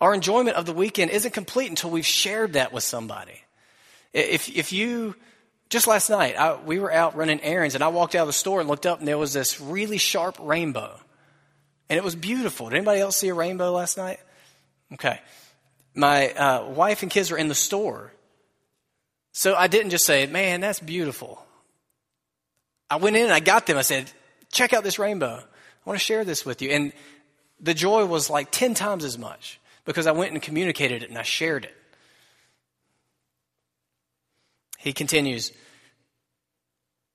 Our 0.02 0.12
enjoyment 0.12 0.56
of 0.56 0.66
the 0.66 0.72
weekend 0.72 1.12
isn't 1.12 1.32
complete 1.32 1.70
until 1.70 1.88
we've 1.90 2.04
shared 2.04 2.54
that 2.54 2.72
with 2.72 2.82
somebody. 2.82 3.40
If, 4.12 4.48
if 4.48 4.72
you, 4.72 5.14
just 5.70 5.86
last 5.86 6.10
night, 6.10 6.36
I, 6.36 6.56
we 6.60 6.80
were 6.80 6.92
out 6.92 7.14
running 7.14 7.40
errands 7.40 7.76
and 7.76 7.84
I 7.84 7.88
walked 7.88 8.16
out 8.16 8.22
of 8.22 8.26
the 8.26 8.32
store 8.32 8.58
and 8.58 8.68
looked 8.68 8.84
up 8.84 8.98
and 8.98 9.06
there 9.06 9.16
was 9.16 9.32
this 9.32 9.60
really 9.60 9.98
sharp 9.98 10.38
rainbow. 10.40 10.98
And 11.88 11.98
it 11.98 12.02
was 12.02 12.16
beautiful. 12.16 12.68
Did 12.68 12.78
anybody 12.78 13.00
else 13.00 13.16
see 13.16 13.28
a 13.28 13.34
rainbow 13.34 13.70
last 13.70 13.96
night? 13.96 14.18
Okay. 14.94 15.20
My 15.94 16.30
uh, 16.32 16.64
wife 16.70 17.02
and 17.02 17.10
kids 17.10 17.30
were 17.30 17.38
in 17.38 17.46
the 17.46 17.54
store. 17.54 18.12
So 19.30 19.54
I 19.54 19.68
didn't 19.68 19.90
just 19.90 20.04
say, 20.04 20.26
man, 20.26 20.60
that's 20.60 20.80
beautiful. 20.80 21.46
I 22.90 22.96
went 22.96 23.14
in 23.14 23.22
and 23.22 23.32
I 23.32 23.38
got 23.38 23.66
them. 23.66 23.78
I 23.78 23.82
said, 23.82 24.10
check 24.50 24.72
out 24.72 24.82
this 24.82 24.98
rainbow. 24.98 25.36
I 25.36 25.88
want 25.88 25.96
to 25.96 26.04
share 26.04 26.24
this 26.24 26.44
with 26.44 26.60
you. 26.60 26.70
And 26.70 26.92
the 27.60 27.72
joy 27.72 28.04
was 28.04 28.28
like 28.28 28.50
10 28.50 28.74
times 28.74 29.04
as 29.04 29.16
much 29.16 29.60
because 29.84 30.06
I 30.06 30.12
went 30.12 30.32
and 30.32 30.42
communicated 30.42 31.02
it 31.02 31.08
and 31.08 31.18
I 31.18 31.22
shared 31.22 31.64
it. 31.64 31.76
He 34.78 34.92
continues, 34.92 35.52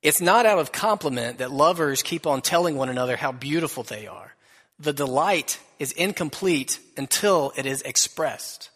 it's 0.02 0.22
not 0.22 0.46
out 0.46 0.60
of 0.60 0.72
compliment 0.72 1.40
that 1.40 1.52
lovers 1.52 2.02
keep 2.02 2.26
on 2.26 2.42
telling 2.42 2.78
one 2.78 2.90
another 2.90 3.18
how 3.18 3.32
beautiful 3.32 3.84
they 3.84 4.08
are. 4.08 4.36
The 4.80 4.94
delight 4.94 5.60
is 5.80 5.92
incomplete 5.92 6.80
until 6.96 7.52
it 7.58 7.66
is 7.66 7.82
expressed. 7.82 8.70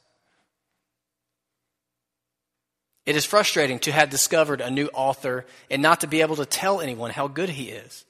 It 3.05 3.15
is 3.15 3.25
frustrating 3.25 3.79
to 3.79 3.91
have 3.91 4.09
discovered 4.09 4.61
a 4.61 4.69
new 4.69 4.89
author 4.93 5.45
and 5.69 5.81
not 5.81 6.01
to 6.01 6.07
be 6.07 6.21
able 6.21 6.35
to 6.35 6.45
tell 6.45 6.81
anyone 6.81 7.11
how 7.11 7.27
good 7.27 7.49
he 7.49 7.69
is. 7.69 8.05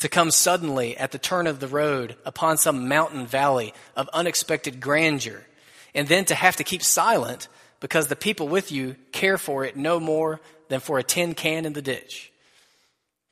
To 0.00 0.08
come 0.08 0.30
suddenly 0.30 0.96
at 0.96 1.12
the 1.12 1.18
turn 1.18 1.46
of 1.46 1.58
the 1.58 1.68
road 1.68 2.16
upon 2.24 2.58
some 2.58 2.88
mountain 2.88 3.26
valley 3.26 3.72
of 3.96 4.08
unexpected 4.12 4.80
grandeur, 4.80 5.46
and 5.94 6.06
then 6.06 6.26
to 6.26 6.34
have 6.34 6.56
to 6.56 6.64
keep 6.64 6.82
silent 6.82 7.48
because 7.80 8.08
the 8.08 8.16
people 8.16 8.48
with 8.48 8.70
you 8.70 8.96
care 9.12 9.38
for 9.38 9.64
it 9.64 9.76
no 9.76 9.98
more 9.98 10.40
than 10.68 10.80
for 10.80 10.98
a 10.98 11.02
tin 11.02 11.34
can 11.34 11.64
in 11.64 11.72
the 11.72 11.82
ditch. 11.82 12.30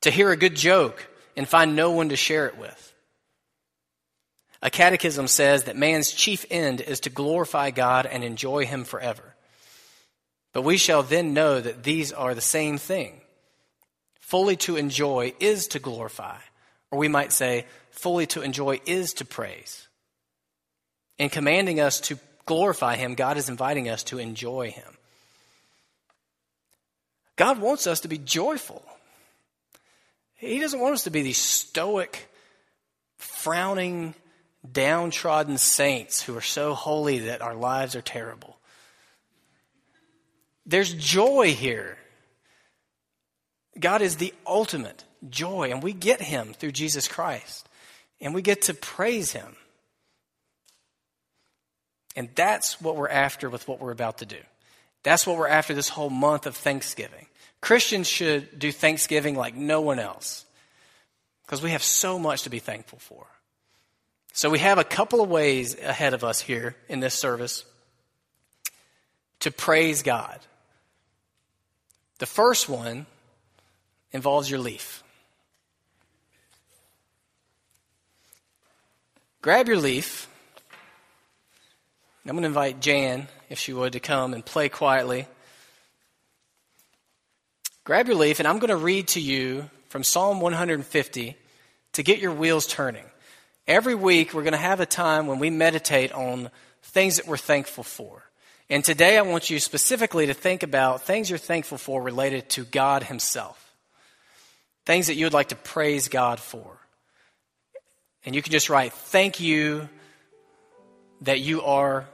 To 0.03 0.11
hear 0.11 0.31
a 0.31 0.37
good 0.37 0.57
joke 0.57 1.09
and 1.37 1.49
find 1.49 1.77
no 1.77 1.91
one 1.91 2.11
to 2.11 2.17
share 2.17 2.47
it 2.47 2.57
with. 2.57 2.93
A 4.63 4.71
catechism 4.71 5.29
says 5.29 5.65
that 5.65 5.77
man's 5.77 6.11
chief 6.11 6.47
end 6.51 6.81
is 6.81 7.01
to 7.01 7.11
glorify 7.11 7.71
God 7.71 8.07
and 8.07 8.25
enjoy 8.25 8.65
Him 8.65 8.85
forever. 8.85 9.35
But 10.55 10.63
we 10.63 10.79
shall 10.79 11.03
then 11.03 11.35
know 11.35 11.61
that 11.61 11.83
these 11.83 12.13
are 12.13 12.35
the 12.35 12.41
same 12.41 12.79
thing. 12.79 13.21
Fully 14.21 14.57
to 14.57 14.77
enjoy 14.77 15.35
is 15.39 15.69
to 15.69 15.79
glorify, 15.79 16.39
or 16.95 16.97
we 16.97 17.09
might 17.09 17.33
say, 17.33 17.67
fully 17.91 18.25
to 18.29 18.43
enjoy 18.43 18.81
is 18.87 19.15
to 19.15 19.25
praise. 19.25 19.89
In 21.19 21.29
commanding 21.29 21.81
us 21.81 21.99
to 22.03 22.21
glorify 22.47 22.95
Him, 22.95 23.17
God 23.17 23.37
is 23.37 23.49
inviting 23.49 23.89
us 23.89 24.05
to 24.05 24.21
enjoy 24.21 24.71
Him. 24.71 24.97
God 27.35 27.59
wants 27.59 27.89
us 27.89 28.01
to 28.01 28.09
be 28.09 28.17
joyful. 28.17 28.85
He 30.37 30.61
doesn't 30.61 30.79
want 30.79 30.95
us 30.95 31.03
to 31.03 31.11
be 31.11 31.23
these 31.23 31.37
stoic, 31.39 32.29
frowning, 33.19 34.15
downtrodden 34.71 35.59
saints 35.59 36.23
who 36.23 36.37
are 36.37 36.43
so 36.43 36.75
holy 36.75 37.19
that 37.21 37.43
our 37.43 37.57
lives 37.57 37.97
are 37.97 38.03
terrible. 38.03 38.57
There's 40.65 40.95
joy 40.95 41.55
here. 41.55 41.99
God 43.81 44.01
is 44.01 44.17
the 44.17 44.33
ultimate 44.47 45.03
joy, 45.31 45.71
and 45.71 45.83
we 45.83 45.93
get 45.93 46.21
Him 46.21 46.55
through 46.55 46.73
Jesus 46.73 47.09
Christ, 47.09 47.69
and 48.21 48.35
we 48.35 48.43
get 48.43 48.63
to 48.63 48.75
praise 48.75 49.33
Him. 49.33 49.57
And 52.17 52.29
that's 52.35 52.81
what 52.81 52.97
we're 52.97 53.09
after 53.09 53.51
with 53.51 53.67
what 53.67 53.81
we're 53.81 53.91
about 53.91 54.19
to 54.19 54.27
do. 54.27 54.39
That's 55.03 55.27
what 55.27 55.37
we're 55.37 55.49
after 55.49 55.75
this 55.75 55.89
whole 55.89 56.11
month 56.11 56.47
of 56.47 56.57
Thanksgiving. 56.57 57.27
Christians 57.61 58.09
should 58.09 58.59
do 58.59 58.73
Thanksgiving 58.73 59.37
like 59.37 59.55
no 59.55 59.81
one 59.81 59.99
else 59.99 60.45
because 61.45 61.63
we 61.63 61.71
have 61.71 61.83
so 61.83 62.19
much 62.19 62.43
to 62.43 62.51
be 62.51 62.59
thankful 62.59 62.99
for. 62.99 63.27
So, 64.33 64.51
we 64.51 64.59
have 64.59 64.79
a 64.79 64.85
couple 64.85 65.21
of 65.21 65.29
ways 65.29 65.79
ahead 65.79 66.13
of 66.13 66.25
us 66.25 66.41
here 66.41 66.75
in 66.89 66.99
this 66.99 67.15
service 67.15 67.65
to 69.41 69.53
praise 69.53 70.03
God. 70.03 70.41
The 72.19 72.27
first 72.27 72.69
one 72.69 73.07
involves 74.11 74.51
your 74.51 74.59
leaf. 74.59 75.04
Grab 79.45 79.69
your 79.69 79.77
leaf. 79.77 80.27
I'm 82.25 82.33
going 82.33 82.45
to 82.45 82.49
invite 82.49 82.81
Jan, 82.81 83.29
if 83.51 83.59
she 83.59 83.75
would, 83.75 83.93
to 83.93 84.01
come 84.01 84.33
and 84.33 84.43
play 84.43 84.71
quietly. 84.71 85.27
Grab 87.85 88.07
your 88.07 88.17
leaf, 88.17 88.39
and 88.39 88.49
I'm 88.49 88.59
going 88.59 88.71
to 88.71 88.77
read 88.77 89.09
to 89.09 89.21
you 89.21 89.69
from 89.91 90.03
Psalm 90.03 90.41
150 90.41 91.37
to 91.93 92.03
get 92.03 92.21
your 92.21 92.33
wheels 92.33 92.67
turning. 92.67 93.05
Every 93.69 93.95
week, 93.95 94.33
we're 94.33 94.45
going 94.45 94.53
to 94.53 94.59
have 94.59 94.81
a 94.81 94.87
time 94.87 95.27
when 95.27 95.39
we 95.39 95.51
meditate 95.51 96.11
on 96.13 96.49
things 96.81 97.19
that 97.19 97.27
we're 97.27 97.37
thankful 97.37 97.85
for. 97.85 98.23
And 98.71 98.83
today 98.83 99.19
I 99.19 99.23
want 99.23 99.51
you 99.51 99.61
specifically 99.61 100.25
to 100.25 100.33
think 100.33 100.63
about 100.63 101.03
things 101.03 101.29
you're 101.29 101.39
thankful 101.39 101.77
for 101.77 102.03
related 102.03 102.49
to 102.49 102.65
God 102.65 103.03
Himself. 103.03 103.75
Things 104.87 105.09
that 105.09 105.17
you 105.17 105.27
would 105.27 105.35
like 105.35 105.51
to 105.51 105.57
praise 105.57 106.09
God 106.09 106.41
for. 106.41 106.79
And 108.25 108.35
you 108.35 108.43
can 108.43 108.53
just 108.53 108.71
write, 108.71 108.93
Thank 108.93 109.41
you 109.41 109.89
that 111.23 111.41
you 111.41 111.63
are 111.63 112.07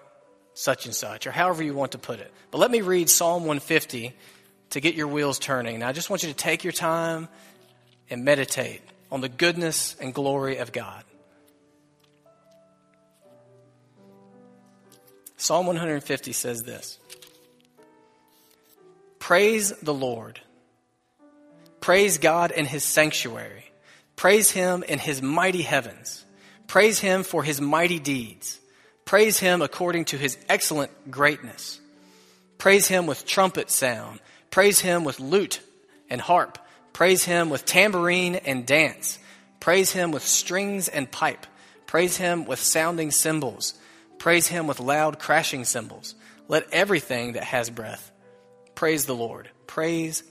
such 0.55 0.87
and 0.87 0.95
such, 0.95 1.27
or 1.27 1.31
however 1.31 1.63
you 1.63 1.75
want 1.75 1.93
to 1.93 1.99
put 1.99 2.21
it. 2.21 2.31
But 2.51 2.59
let 2.59 2.71
me 2.71 2.81
read 2.81 3.09
Psalm 3.09 3.43
150 3.43 4.13
to 4.71 4.81
get 4.81 4.95
your 4.95 5.09
wheels 5.09 5.39
turning. 5.39 5.81
Now, 5.81 5.89
I 5.89 5.93
just 5.93 6.11
want 6.11 6.23
you 6.23 6.29
to 6.29 6.35
take 6.35 6.65
your 6.65 6.73
time 6.73 7.29
and 8.09 8.25
meditate 8.25 8.83
on 9.11 9.21
the 9.21 9.29
goodness 9.29 9.97
and 10.01 10.13
glory 10.13 10.59
of 10.59 10.73
God. 10.73 11.05
Psalm 15.37 15.67
150 15.67 16.33
says 16.33 16.63
this 16.63 16.99
Praise 19.19 19.71
the 19.83 19.95
Lord. 19.95 20.41
Praise 21.81 22.19
God 22.19 22.51
in 22.51 22.67
his 22.67 22.85
sanctuary. 22.85 23.70
Praise 24.21 24.51
him 24.51 24.83
in 24.83 24.99
his 24.99 25.23
mighty 25.23 25.63
heavens. 25.63 26.27
Praise 26.67 26.99
him 26.99 27.23
for 27.23 27.43
his 27.43 27.59
mighty 27.59 27.99
deeds. 27.99 28.61
Praise 29.07 29.39
him 29.39 29.63
according 29.63 30.05
to 30.05 30.19
his 30.19 30.37
excellent 30.47 31.11
greatness. 31.11 31.81
Praise 32.59 32.87
him 32.87 33.07
with 33.07 33.25
trumpet 33.25 33.71
sound. 33.71 34.21
Praise 34.51 34.79
him 34.79 35.05
with 35.05 35.21
lute 35.21 35.63
and 36.11 36.21
harp. 36.21 36.59
Praise 36.93 37.25
him 37.25 37.49
with 37.49 37.65
tambourine 37.65 38.35
and 38.37 38.67
dance. 38.67 39.19
Praise 39.59 39.91
him 39.91 40.11
with 40.11 40.23
strings 40.23 40.89
and 40.89 41.11
pipe. 41.11 41.47
Praise 41.87 42.19
him 42.19 42.45
with 42.45 42.61
sounding 42.61 43.13
cymbals. 43.13 43.73
Praise 44.19 44.47
him 44.47 44.67
with 44.67 44.81
loud 44.81 45.19
crashing 45.19 45.65
cymbals. 45.65 46.15
Let 46.47 46.71
everything 46.73 47.33
that 47.33 47.45
has 47.45 47.71
breath 47.71 48.13
praise 48.75 49.07
the 49.07 49.17
Lord. 49.17 49.49
Praise 49.67 50.23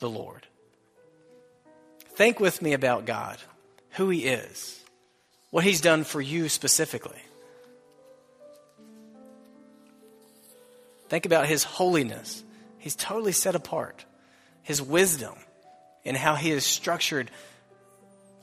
the 0.00 0.10
Lord. 0.10 0.48
Think 2.16 2.40
with 2.40 2.62
me 2.62 2.72
about 2.72 3.04
God, 3.04 3.36
who 3.90 4.08
he 4.08 4.24
is, 4.24 4.82
what 5.50 5.64
he's 5.64 5.82
done 5.82 6.02
for 6.02 6.20
you 6.20 6.48
specifically. 6.48 7.20
Think 11.08 11.26
about 11.26 11.46
his 11.46 11.62
holiness. 11.62 12.42
He's 12.78 12.96
totally 12.96 13.32
set 13.32 13.54
apart. 13.54 14.06
His 14.62 14.80
wisdom 14.80 15.34
and 16.06 16.16
how 16.16 16.34
he 16.36 16.50
has 16.50 16.64
structured 16.64 17.30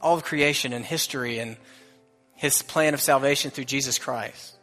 all 0.01 0.15
of 0.15 0.23
creation 0.23 0.71
and 0.71 0.85
history 0.85 1.39
and 1.39 1.57
his 2.35 2.61
plan 2.61 2.93
of 2.93 3.01
salvation 3.01 3.49
through 3.51 3.65
Jesus 3.65 3.97
Christ. 3.97 4.55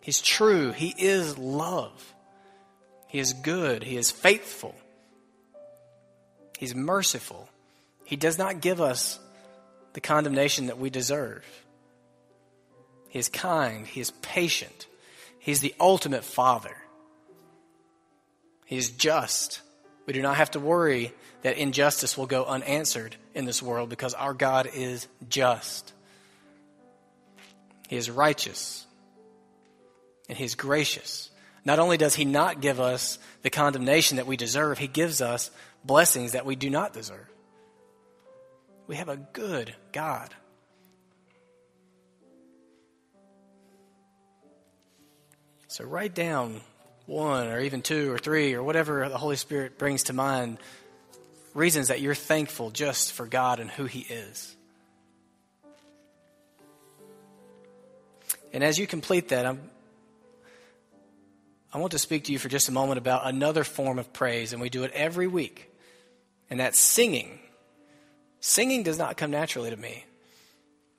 He's 0.00 0.20
true. 0.20 0.70
He 0.70 0.94
is 0.96 1.36
love. 1.36 2.14
He 3.08 3.18
is 3.18 3.32
good. 3.32 3.82
He 3.82 3.96
is 3.96 4.10
faithful. 4.10 4.74
He's 6.58 6.74
merciful. 6.74 7.48
He 8.10 8.16
does 8.16 8.38
not 8.38 8.60
give 8.60 8.80
us 8.80 9.20
the 9.92 10.00
condemnation 10.00 10.66
that 10.66 10.78
we 10.80 10.90
deserve. 10.90 11.44
He 13.08 13.20
is 13.20 13.28
kind. 13.28 13.86
He 13.86 14.00
is 14.00 14.10
patient. 14.10 14.88
He's 15.38 15.60
the 15.60 15.76
ultimate 15.78 16.24
Father. 16.24 16.74
He 18.66 18.76
is 18.76 18.90
just. 18.90 19.60
We 20.06 20.12
do 20.12 20.22
not 20.22 20.38
have 20.38 20.50
to 20.50 20.58
worry 20.58 21.12
that 21.42 21.56
injustice 21.56 22.18
will 22.18 22.26
go 22.26 22.44
unanswered 22.44 23.14
in 23.32 23.44
this 23.44 23.62
world 23.62 23.88
because 23.88 24.14
our 24.14 24.34
God 24.34 24.68
is 24.74 25.06
just. 25.28 25.92
He 27.86 27.94
is 27.94 28.10
righteous 28.10 28.88
and 30.28 30.36
He 30.36 30.42
is 30.42 30.56
gracious. 30.56 31.30
Not 31.64 31.78
only 31.78 31.96
does 31.96 32.16
He 32.16 32.24
not 32.24 32.60
give 32.60 32.80
us 32.80 33.20
the 33.42 33.50
condemnation 33.50 34.16
that 34.16 34.26
we 34.26 34.36
deserve, 34.36 34.78
He 34.78 34.88
gives 34.88 35.22
us 35.22 35.52
blessings 35.84 36.32
that 36.32 36.44
we 36.44 36.56
do 36.56 36.70
not 36.70 36.92
deserve. 36.92 37.28
We 38.90 38.96
have 38.96 39.08
a 39.08 39.18
good 39.18 39.72
God. 39.92 40.34
So 45.68 45.84
write 45.84 46.12
down 46.12 46.60
one 47.06 47.46
or 47.46 47.60
even 47.60 47.82
two 47.82 48.10
or 48.10 48.18
three 48.18 48.52
or 48.54 48.64
whatever 48.64 49.08
the 49.08 49.16
Holy 49.16 49.36
Spirit 49.36 49.78
brings 49.78 50.02
to 50.04 50.12
mind 50.12 50.58
reasons 51.54 51.86
that 51.86 52.00
you're 52.00 52.16
thankful 52.16 52.72
just 52.72 53.12
for 53.12 53.26
God 53.26 53.60
and 53.60 53.70
who 53.70 53.84
He 53.84 54.00
is. 54.00 54.56
And 58.52 58.64
as 58.64 58.76
you 58.76 58.88
complete 58.88 59.28
that, 59.28 59.46
I'm, 59.46 59.70
I 61.72 61.78
want 61.78 61.92
to 61.92 61.98
speak 62.00 62.24
to 62.24 62.32
you 62.32 62.40
for 62.40 62.48
just 62.48 62.68
a 62.68 62.72
moment 62.72 62.98
about 62.98 63.24
another 63.24 63.62
form 63.62 64.00
of 64.00 64.12
praise, 64.12 64.52
and 64.52 64.60
we 64.60 64.68
do 64.68 64.82
it 64.82 64.90
every 64.94 65.28
week, 65.28 65.70
and 66.50 66.58
that's 66.58 66.80
singing. 66.80 67.38
Singing 68.40 68.82
does 68.82 68.98
not 68.98 69.16
come 69.16 69.30
naturally 69.30 69.70
to 69.70 69.76
me, 69.76 70.04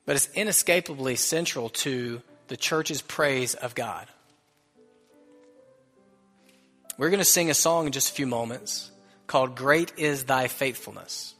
but 0.06 0.16
it's 0.16 0.28
inescapably 0.34 1.16
central 1.16 1.68
to 1.68 2.22
the 2.48 2.56
church's 2.56 3.02
praise 3.02 3.54
of 3.54 3.74
God. 3.74 4.06
We're 6.98 7.10
going 7.10 7.18
to 7.18 7.24
sing 7.24 7.50
a 7.50 7.54
song 7.54 7.86
in 7.86 7.92
just 7.92 8.10
a 8.10 8.12
few 8.12 8.26
moments 8.26 8.90
called 9.26 9.56
Great 9.56 9.92
is 9.96 10.24
Thy 10.24 10.46
Faithfulness. 10.46 11.34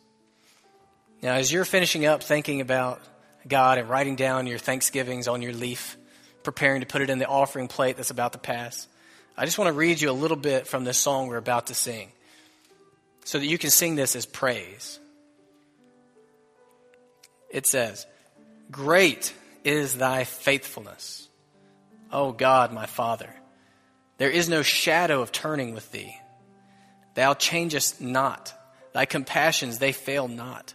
Now, 1.23 1.35
as 1.35 1.53
you're 1.53 1.65
finishing 1.65 2.05
up 2.05 2.23
thinking 2.23 2.61
about 2.61 3.01
God 3.47 3.79
and 3.79 3.89
writing 3.89 4.17
down 4.17 4.47
your 4.47 4.59
thanksgivings 4.59 5.29
on 5.29 5.41
your 5.41 5.53
leaf, 5.53 5.97
preparing 6.43 6.81
to 6.81 6.87
put 6.87 7.03
it 7.03 7.11
in 7.11 7.19
the 7.19 7.29
offering 7.29 7.69
plate 7.69 7.97
that's 7.97 8.11
about 8.11 8.33
to 8.33 8.39
pass, 8.39 8.89
I 9.37 9.45
just 9.45 9.59
want 9.59 9.69
to 9.69 9.73
read 9.73 10.01
you 10.01 10.11
a 10.11 10.13
little 10.13 10.37
bit 10.37 10.67
from 10.67 10.85
this 10.85 10.99
song 10.99 11.29
we're 11.29 11.37
about 11.37 11.69
to 11.69 11.75
sing 11.75 12.11
so 13.25 13.39
that 13.39 13.47
you 13.47 13.57
can 13.57 13.71
sing 13.71 13.95
this 13.95 14.17
as 14.17 14.27
praise. 14.27 14.99
It 17.53 17.67
says, 17.67 18.07
Great 18.71 19.33
is 19.63 19.95
thy 19.97 20.25
faithfulness, 20.25 21.29
O 22.11 22.33
God, 22.33 22.73
my 22.73 22.87
Father. 22.87 23.33
There 24.19 24.31
is 24.31 24.49
no 24.49 24.63
shadow 24.63 25.21
of 25.21 25.31
turning 25.31 25.75
with 25.75 25.93
thee. 25.93 26.17
Thou 27.15 27.35
changest 27.35 28.01
not. 28.01 28.55
Thy 28.93 29.05
compassions, 29.05 29.79
they 29.79 29.93
fail 29.93 30.29
not. 30.29 30.75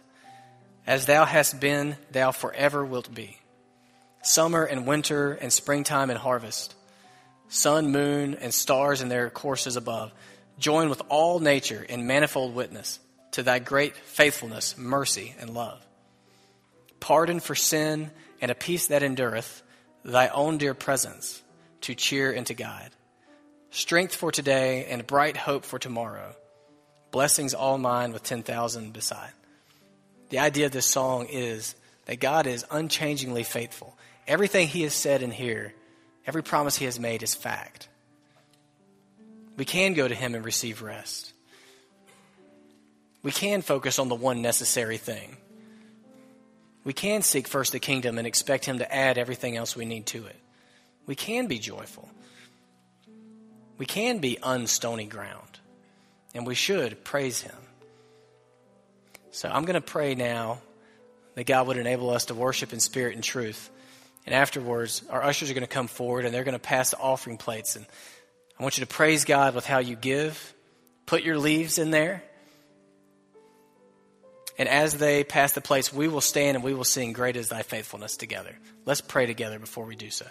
As 0.86 1.06
thou 1.06 1.24
hast 1.24 1.60
been, 1.60 1.96
thou 2.12 2.30
forever 2.30 2.84
wilt 2.84 3.12
be. 3.12 3.38
Summer 4.22 4.64
and 4.64 4.86
winter 4.86 5.32
and 5.32 5.52
springtime 5.52 6.10
and 6.10 6.18
harvest, 6.18 6.74
sun, 7.48 7.90
moon, 7.90 8.34
and 8.40 8.52
stars 8.54 9.00
in 9.00 9.08
their 9.08 9.30
courses 9.30 9.76
above, 9.76 10.12
join 10.58 10.88
with 10.88 11.02
all 11.08 11.40
nature 11.40 11.82
in 11.82 12.06
manifold 12.06 12.54
witness 12.54 13.00
to 13.32 13.42
thy 13.42 13.58
great 13.58 13.96
faithfulness, 13.96 14.76
mercy, 14.76 15.34
and 15.40 15.50
love. 15.50 15.87
Pardon 17.00 17.40
for 17.40 17.54
sin 17.54 18.10
and 18.40 18.50
a 18.50 18.54
peace 18.54 18.88
that 18.88 19.02
endureth, 19.02 19.62
thy 20.04 20.28
own 20.28 20.58
dear 20.58 20.74
presence 20.74 21.42
to 21.82 21.94
cheer 21.94 22.32
and 22.32 22.46
to 22.46 22.54
guide 22.54 22.90
strength 23.70 24.14
for 24.14 24.32
today, 24.32 24.86
and 24.86 25.06
bright 25.06 25.36
hope 25.36 25.64
for 25.64 25.78
tomorrow. 25.78 26.34
Blessings 27.10 27.54
all 27.54 27.78
mine 27.78 28.12
with 28.12 28.22
10,000 28.22 28.92
beside. 28.92 29.30
The 30.30 30.40
idea 30.40 30.66
of 30.66 30.72
this 30.72 30.86
song 30.86 31.26
is 31.26 31.74
that 32.06 32.20
God 32.20 32.46
is 32.46 32.64
unchangingly 32.70 33.44
faithful. 33.44 33.96
Everything 34.26 34.68
He 34.68 34.82
has 34.82 34.94
said 34.94 35.22
in 35.22 35.30
here, 35.30 35.74
every 36.26 36.42
promise 36.42 36.76
He 36.76 36.84
has 36.84 37.00
made 37.00 37.22
is 37.22 37.34
fact. 37.34 37.88
We 39.56 39.64
can 39.64 39.94
go 39.94 40.06
to 40.06 40.14
Him 40.14 40.34
and 40.34 40.44
receive 40.44 40.82
rest. 40.82 41.32
We 43.22 43.32
can 43.32 43.62
focus 43.62 43.98
on 43.98 44.08
the 44.08 44.14
one 44.14 44.42
necessary 44.42 44.96
thing. 44.96 45.36
We 46.84 46.92
can 46.92 47.22
seek 47.22 47.48
first 47.48 47.72
the 47.72 47.80
kingdom 47.80 48.18
and 48.18 48.26
expect 48.26 48.64
Him 48.64 48.78
to 48.78 48.94
add 48.94 49.18
everything 49.18 49.56
else 49.56 49.76
we 49.76 49.84
need 49.84 50.06
to 50.06 50.26
it. 50.26 50.36
We 51.06 51.14
can 51.14 51.46
be 51.46 51.58
joyful. 51.58 52.08
We 53.78 53.86
can 53.86 54.18
be 54.18 54.38
unstony 54.42 55.08
ground, 55.08 55.60
and 56.34 56.46
we 56.46 56.54
should 56.54 57.04
praise 57.04 57.40
Him. 57.40 57.56
So 59.30 59.48
I'm 59.48 59.64
going 59.64 59.74
to 59.74 59.80
pray 59.80 60.14
now 60.14 60.60
that 61.34 61.46
God 61.46 61.68
would 61.68 61.76
enable 61.76 62.10
us 62.10 62.24
to 62.26 62.34
worship 62.34 62.72
in 62.72 62.80
spirit 62.80 63.14
and 63.14 63.22
truth. 63.22 63.70
And 64.26 64.34
afterwards, 64.34 65.04
our 65.08 65.22
ushers 65.22 65.50
are 65.50 65.54
going 65.54 65.62
to 65.62 65.68
come 65.68 65.86
forward 65.86 66.24
and 66.24 66.34
they're 66.34 66.42
going 66.42 66.54
to 66.54 66.58
pass 66.58 66.90
the 66.90 66.98
offering 66.98 67.36
plates. 67.36 67.76
And 67.76 67.86
I 68.58 68.62
want 68.62 68.76
you 68.76 68.84
to 68.84 68.92
praise 68.92 69.24
God 69.24 69.54
with 69.54 69.64
how 69.64 69.78
you 69.78 69.94
give. 69.94 70.54
Put 71.06 71.22
your 71.22 71.38
leaves 71.38 71.78
in 71.78 71.92
there. 71.92 72.24
And 74.58 74.68
as 74.68 74.94
they 74.94 75.22
pass 75.22 75.52
the 75.52 75.60
plates, 75.60 75.92
we 75.92 76.08
will 76.08 76.20
stand 76.20 76.56
and 76.56 76.64
we 76.64 76.74
will 76.74 76.84
sing, 76.84 77.12
Great 77.12 77.36
is 77.36 77.48
thy 77.48 77.62
faithfulness 77.62 78.16
together. 78.16 78.56
Let's 78.84 79.00
pray 79.00 79.26
together 79.26 79.58
before 79.60 79.84
we 79.84 79.94
do 79.94 80.10
so. 80.10 80.26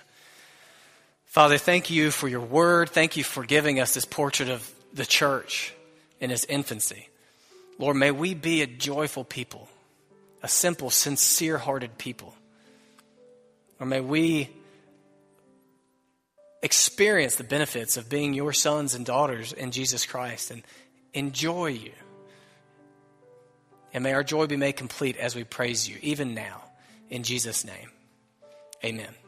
Father, 1.25 1.57
thank 1.57 1.89
you 1.89 2.11
for 2.11 2.28
your 2.28 2.41
word. 2.41 2.89
Thank 2.89 3.15
you 3.15 3.23
for 3.23 3.45
giving 3.45 3.80
us 3.80 3.93
this 3.93 4.05
portrait 4.05 4.49
of 4.49 4.69
the 4.93 5.05
church 5.05 5.73
in 6.19 6.32
its 6.32 6.45
infancy. 6.45 7.07
Lord, 7.80 7.95
may 7.95 8.11
we 8.11 8.34
be 8.34 8.61
a 8.61 8.67
joyful 8.67 9.23
people, 9.23 9.69
a 10.43 10.47
simple, 10.47 10.89
sincere 10.89 11.57
hearted 11.57 11.97
people. 11.97 12.34
Or 13.80 13.86
may 13.86 14.01
we 14.01 14.49
experience 16.63 17.36
the 17.36 17.43
benefits 17.43 17.97
of 17.97 18.09
being 18.09 18.34
your 18.34 18.51
sons 18.51 18.95
and 18.95 19.05
daughters 19.05 19.53
in 19.53 19.71
Jesus 19.71 20.05
Christ 20.05 20.51
and 20.51 20.63
enjoy 21.13 21.67
you. 21.67 21.91
And 23.98 24.04
may 24.04 24.14
our 24.14 24.24
joy 24.24 24.45
be 24.45 24.58
made 24.58 24.74
complete 24.74 25.18
as 25.18 25.36
we 25.36 25.43
praise 25.43 25.89
you, 25.89 25.98
even 26.04 26.36
now. 26.36 26.62
In 27.10 27.24
Jesus' 27.24 27.66
name, 27.66 27.89
amen. 28.86 29.26